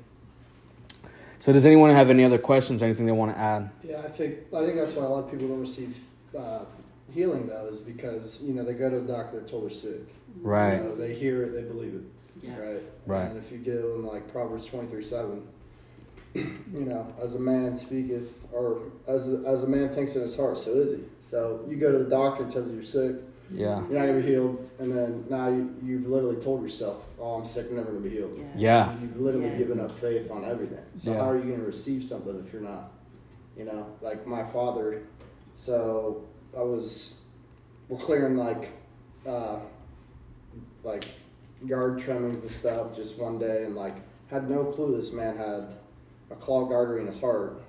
[1.39, 2.83] So does anyone have any other questions?
[2.83, 3.71] Anything they want to add?
[3.83, 5.97] Yeah, I think I think that's why a lot of people don't receive
[6.37, 6.65] uh,
[7.11, 10.01] healing though, is because you know they go to the doctor, they're told they're sick.
[10.39, 10.79] Right.
[10.79, 12.45] So they hear it, they believe it.
[12.45, 12.57] Yeah.
[12.57, 12.83] Right.
[13.07, 13.31] Right.
[13.31, 15.47] And if you give them like Proverbs twenty three seven,
[16.35, 20.37] you know, as a man speaketh, or as a, as a man thinks in his
[20.37, 21.03] heart, so is he.
[21.23, 23.15] So you go to the doctor, tells you you're sick,
[23.53, 23.81] Yeah.
[23.89, 27.45] you're not gonna be healed, and then now you you've literally told yourself, oh, I'm
[27.45, 28.37] sick, I'm never gonna be healed.
[28.37, 28.45] Yeah.
[28.87, 28.99] Yeah.
[29.01, 29.57] You've literally Yes.
[29.57, 30.83] given up faith on everything.
[30.95, 31.17] So Yeah.
[31.17, 32.91] how are you going to receive something if you're not?
[33.57, 35.01] You know, like my father.
[35.55, 36.23] So
[36.57, 37.21] I was,
[37.89, 38.69] we're clearing like,
[39.27, 39.59] uh,
[40.83, 41.05] like
[41.63, 43.95] yard trimmings and stuff just one day, and like
[44.27, 45.75] had no clue this man had
[46.31, 47.61] a clogged artery in his heart.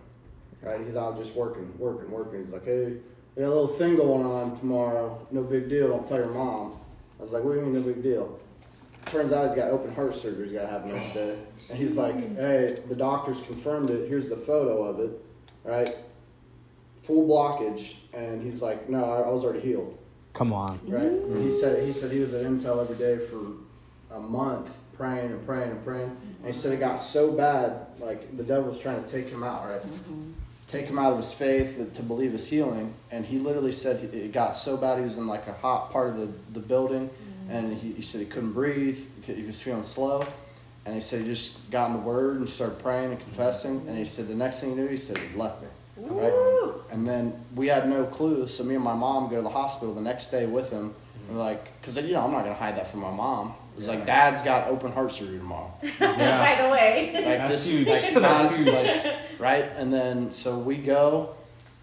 [0.63, 0.81] Right?
[0.81, 2.39] He's out just working, working, working.
[2.39, 2.99] He's like, hey,
[3.35, 5.27] we got a little thing going on tomorrow.
[5.31, 5.89] No big deal.
[5.89, 6.77] Don't tell your mom.
[7.19, 8.39] I was like, what do you mean no big deal?
[9.07, 11.37] turns out he's got open heart surgery he's got to have next day.
[11.69, 14.09] And he's like, hey, the doctors confirmed it.
[14.09, 15.11] Here's the photo of it,
[15.65, 15.91] right?
[17.03, 17.97] Full blockage.
[18.15, 19.99] And he's like, no, I, I was already healed,
[20.35, 20.81] Come on.
[20.87, 21.03] right?
[21.03, 23.41] And he said he said he was at Intel every day for
[24.15, 26.17] a month praying and praying and praying.
[26.39, 29.69] And he said it got so bad, like the devil's trying to take him out,
[29.69, 29.83] right?
[30.73, 32.95] Take him out of his faith to believe his healing.
[33.11, 36.09] And he literally said it got so bad he was in like a hot part
[36.09, 37.51] of the, the building mm.
[37.51, 38.99] and he, he said he couldn't breathe.
[39.23, 40.25] He was feeling slow,
[40.87, 43.87] and he said he just got in the Word and started praying and confessing.
[43.87, 45.69] And he said the next thing he knew, he said he left me.
[45.99, 46.33] Right,
[46.91, 48.47] and then we had no clue.
[48.47, 50.95] So me and my mom go to the hospital the next day with him.
[51.29, 53.55] And we're like, because you know I'm not gonna hide that from my mom.
[53.73, 55.73] It was like, Dad's got open heart surgery tomorrow.
[55.99, 57.11] By the way.
[57.15, 57.87] Like That's this, huge.
[57.89, 58.75] like, That's non- huge.
[58.75, 59.65] like, right?
[59.77, 61.35] And then so we go,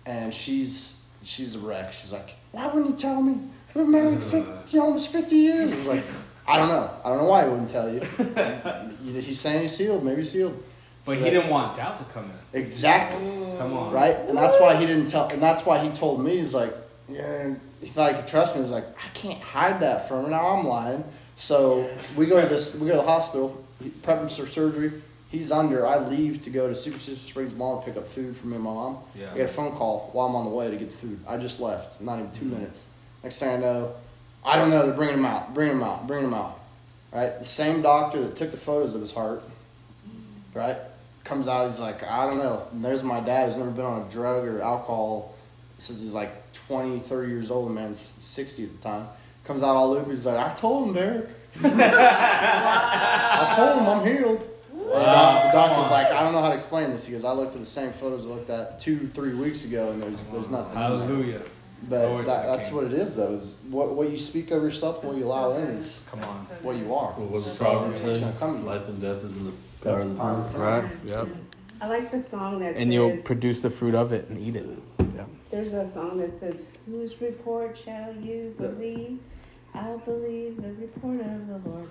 [0.06, 1.92] and she's she's a wreck.
[1.94, 3.40] She's like, why wouldn't you tell me?
[3.74, 4.82] We're married 50, uh.
[4.82, 5.72] almost fifty years.
[5.72, 6.04] It's like,
[6.48, 6.92] I don't know.
[7.04, 8.02] I don't know why he wouldn't tell you.
[9.04, 10.04] You- he's saying he's healed.
[10.04, 10.62] Maybe he's healed.
[11.06, 12.60] But So he that- didn't want doubt to come in.
[12.60, 13.26] exactly
[13.58, 13.92] Come on.
[13.94, 15.28] right, and that's why he didn't tell.
[15.30, 16.38] And that's why he told me.
[16.38, 16.76] He's like,
[17.10, 17.54] yeah.
[17.82, 18.62] He thought he could trust me.
[18.62, 20.30] He's like, I can't hide that from her.
[20.30, 21.04] Now I'm lying.
[21.40, 22.76] So we go to this.
[22.76, 23.66] We go to the hospital.
[24.02, 24.92] Prep him for surgery.
[25.30, 25.88] He's under.
[25.88, 28.64] I leave to go to Superstition Springs Mall to pick up food for me and
[28.64, 28.98] my mom.
[29.16, 29.32] Yeah.
[29.32, 31.20] I get a phone call while I'm on the way to get the food.
[31.26, 32.02] I just left.
[32.02, 32.56] Not even two mm-hmm.
[32.56, 32.90] minutes.
[33.24, 33.94] Next thing I know,
[34.44, 34.86] I don't know.
[34.86, 35.54] They're bringing him out.
[35.54, 36.08] Bringing him out.
[36.08, 36.60] Bringing him out.
[37.14, 37.40] Right.
[37.40, 39.44] The same doctor that took the photos of his heart.
[40.54, 40.78] Right.
[41.24, 41.68] Comes out.
[41.68, 42.68] He's like, I don't know.
[42.74, 45.36] And there's my dad who's never been on a drug or alcohol
[45.78, 47.70] since he's like 20, 30 years old.
[47.70, 49.08] The man's 60 at the time.
[49.50, 50.12] Comes out all loopy.
[50.12, 51.28] He's like, I told him, Derek.
[51.64, 54.48] I told him I'm healed.
[54.72, 57.08] And the, doc, the doctor's like, I don't know how to explain this.
[57.08, 59.90] He goes, I looked at the same photos I looked at two, three weeks ago,
[59.90, 60.74] and there's there's nothing.
[60.74, 61.42] in there." Hallelujah.
[61.90, 63.34] But that, that's what it is, though.
[63.34, 66.46] Is what what you speak over yourself, and what you allow in is Come on.
[66.62, 67.14] what you are.
[67.14, 68.22] What was the Proverbs It's say?
[68.22, 68.64] gonna come.
[68.68, 70.54] Life and death is in the power of the tongue.
[70.54, 70.92] Right?
[71.06, 71.28] Yep.
[71.82, 74.68] I like the song that And you'll produce the fruit of it and eat it.
[74.98, 75.16] Mm.
[75.16, 75.26] Yeah.
[75.50, 78.68] there's a song that says, Whose report shall you Yeah.
[79.74, 79.86] Believe?
[79.86, 81.90] I'll believe the report of the Lord.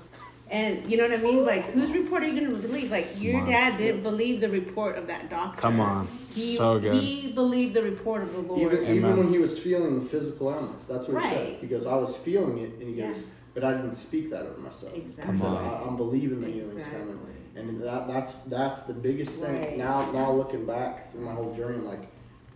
[0.51, 1.45] And you know what I mean?
[1.45, 2.91] Like, whose report are you going to believe?
[2.91, 5.61] Like, your Come dad didn't believe the report of that doctor.
[5.61, 6.09] Come on.
[6.33, 6.95] He, So good.
[7.03, 8.73] He believed the report of the Lord.
[8.73, 11.47] Even, even when he was feeling the physical ailments, that's what he said.
[11.51, 11.59] Right.
[11.61, 13.09] He goes, I was feeling it, and he Yeah.
[13.09, 14.95] goes, but I didn't speak that over myself.
[14.97, 15.35] Exactly.
[15.35, 17.01] I said, Come I, I'm believing the healing's Exactly.
[17.01, 17.19] coming,
[17.57, 19.55] and that that's that's the biggest thing.
[19.61, 19.77] Right.
[19.77, 22.07] Now now looking back through my whole journey, like,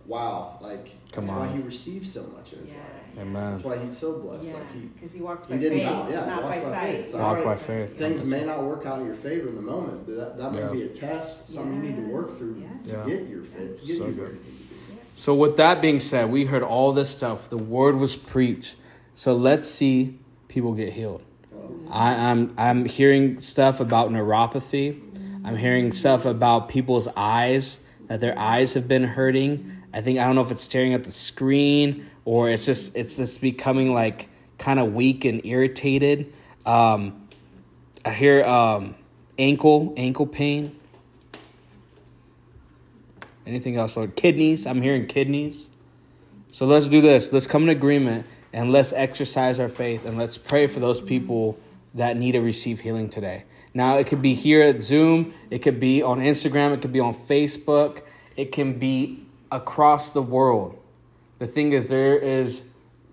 [0.05, 2.79] wow, like Come that's why he received so much in his Yeah.
[2.79, 3.02] life.
[3.19, 3.51] Amen.
[3.51, 4.47] That's why he's so blessed.
[4.47, 6.63] Yeah, Like he because he walks he by didn't faith, bow, yeah, not walks by
[6.63, 6.91] by sight.
[6.95, 7.05] faith.
[7.05, 7.45] So Walk Right.
[7.45, 7.97] by faith.
[7.97, 10.59] things may not work out in your favor in the moment, but that, that may
[10.61, 10.67] Yeah.
[10.71, 12.91] be a test, something you need to work through Yeah.
[13.03, 13.15] to Yeah.
[13.17, 14.17] get your faith, get So you good.
[14.17, 14.99] where you need to be.
[15.13, 17.49] So with that being said, we heard all this stuff.
[17.49, 18.77] The word was preached.
[19.13, 21.21] So let's see people get healed.
[21.91, 24.99] I, I'm I'm hearing stuff about neuropathy.
[25.45, 29.69] I'm hearing stuff about people's eyes that their eyes have been hurting.
[29.93, 33.17] I think I don't know if it's staring at the screen or it's just it's
[33.17, 36.33] just becoming like kind of weak and irritated.
[36.65, 37.27] Um,
[38.05, 38.95] I hear um,
[39.37, 40.79] ankle ankle pain.
[43.45, 43.97] Anything else?
[43.97, 44.15] Lord?
[44.15, 44.65] Kidneys.
[44.65, 45.69] I'm hearing kidneys.
[46.49, 47.33] So let's do this.
[47.33, 51.57] Let's come in agreement and let's exercise our faith and let's pray for those people
[51.95, 53.43] that need to receive healing today.
[53.73, 56.99] Now, it could be here at Zoom, it could be on Instagram, it could be
[56.99, 58.03] on Facebook,
[58.35, 60.77] it can be across the world.
[61.43, 62.63] The thing is, there is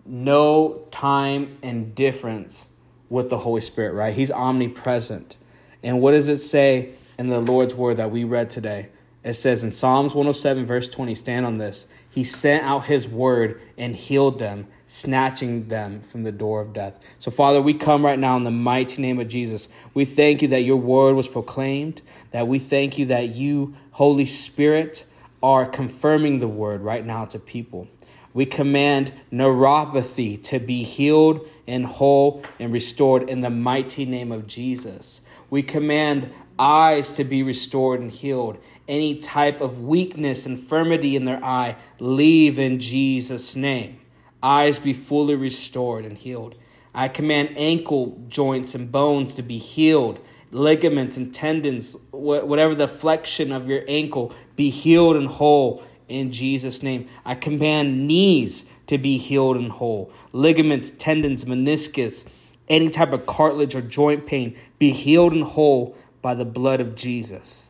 [0.07, 2.69] no time and difference
[3.09, 4.15] with the Holy Spirit, right?
[4.15, 5.37] He's omnipresent.
[5.83, 8.91] And what does it say in the Lord's word that we read today?
[9.25, 11.89] It says in Psalms 107, verse 20, stand on this.
[12.09, 17.01] He sent out his word and healed them, snatching them from the door of death.
[17.19, 19.69] So, Father, we come right now in the mighty name of Jesus.
[19.93, 22.01] We thank you that your word was proclaimed,
[22.31, 25.05] that we thank you that you, Holy Spirit,
[25.43, 27.89] are confirming the word right now to people.
[28.33, 34.47] We command neuropathy to be healed and whole and restored in the mighty name of
[34.47, 35.21] Jesus.
[35.51, 38.59] We command eyes to be restored and healed.
[38.87, 43.99] Any type of weakness, infirmity in their eye, leave in Jesus' name.
[44.43, 46.55] Eyes be fully restored and healed.
[46.95, 50.21] I command ankle joints and bones to be healed,
[50.51, 56.83] ligaments and tendons, whatever the flexion of your ankle, be healed and whole in Jesus'
[56.83, 57.09] name.
[57.25, 62.27] I command knees to be healed and whole, ligaments, tendons, meniscus,
[62.69, 66.95] any type of cartilage or joint pain, be healed and whole by the blood of
[66.95, 67.69] Jesus.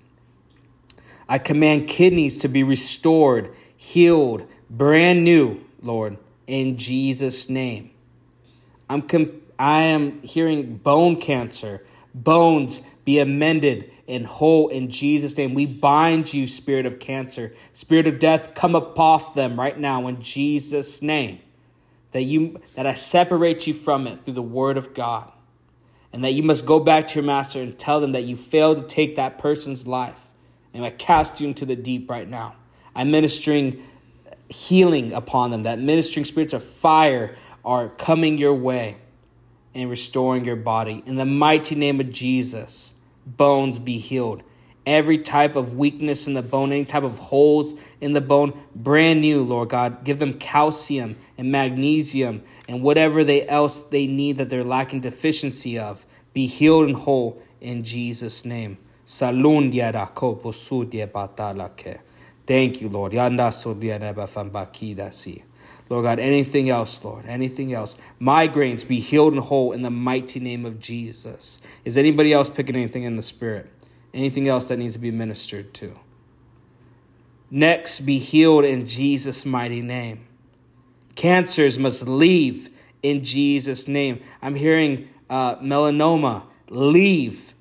[1.28, 7.90] I command kidneys to be restored, healed, brand new, Lord, in Jesus' name.
[8.88, 11.84] I'm com- I am hearing bone cancer,
[12.14, 15.52] bones be amended and whole in Jesus' name.
[15.52, 20.06] We bind you, spirit of cancer, spirit of death, come up off them right now
[20.06, 21.40] in Jesus' name.
[22.12, 25.32] That you that I separate you from it through the word of God.
[26.12, 28.76] And that you must go back to your master and tell them that you failed
[28.76, 30.28] to take that person's life.
[30.72, 32.54] And I cast you into the deep right now.
[32.94, 33.82] I'm ministering
[34.48, 37.34] healing upon them, that ministering spirits of fire
[37.64, 38.98] are coming your way
[39.74, 41.02] and restoring your body.
[41.06, 42.94] In the mighty name of Jesus,
[43.26, 44.42] bones be healed.
[44.86, 49.20] Every type of weakness in the bone, any type of holes in the bone, brand
[49.20, 50.04] new, Lord God.
[50.04, 55.78] Give them calcium and magnesium and whatever they else they need that they're lacking deficiency
[55.78, 56.06] of.
[56.32, 58.78] Be healed and whole in Jesus' name.
[62.46, 63.12] Thank you, Lord.
[65.90, 67.98] Lord God, anything else, Lord, anything else.
[68.20, 71.60] Migraines be healed and whole in the mighty name of Jesus.
[71.84, 73.68] Is anybody else picking anything in the spirit?
[74.14, 75.98] Anything else that needs to be ministered to?
[77.50, 80.26] Next, be healed in Jesus' mighty name.
[81.16, 82.70] Cancers must leave
[83.02, 84.20] in Jesus' name.
[84.40, 87.52] I'm hearing uh, melanoma, leave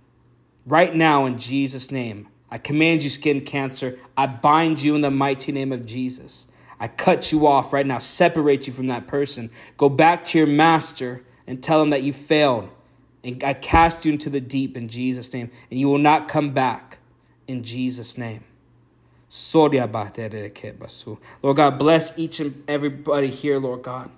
[0.68, 2.28] right now in Jesus' name.
[2.52, 3.98] I command you, skin cancer.
[4.16, 6.48] I bind you in the mighty name of Jesus.
[6.80, 9.50] I cut you off right now, separate you from that person.
[9.78, 12.70] Go back to your master and tell him that you failed.
[13.24, 16.52] And I cast you into the deep in Jesus' name, and you will not come
[16.52, 17.00] back
[17.48, 18.44] in Jesus' name.
[21.44, 24.10] Lord God, bless each and everybody here, Lord God,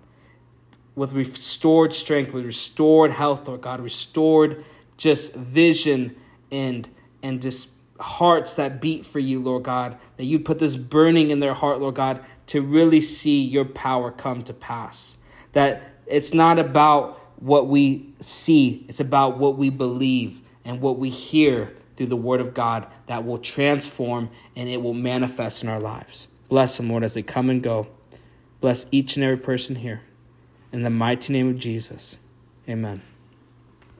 [0.96, 4.64] with restored strength, with restored health, Lord God, restored
[4.98, 6.16] just vision
[6.52, 6.88] and
[7.24, 7.70] and just
[8.02, 11.80] hearts that beat for you, Lord God, that you put this burning in their heart,
[11.80, 15.18] Lord God, to really see your power come to pass.
[15.54, 21.10] That it's not about what we see, it's about what we believe and what we
[21.10, 25.80] hear through the word of God that will transform and it will manifest in our
[25.80, 26.28] lives.
[26.50, 27.88] Bless them, Lord, as they come and go.
[28.60, 30.02] Bless each and every person here.
[30.72, 32.18] In the mighty name of Jesus,
[32.70, 33.02] amen.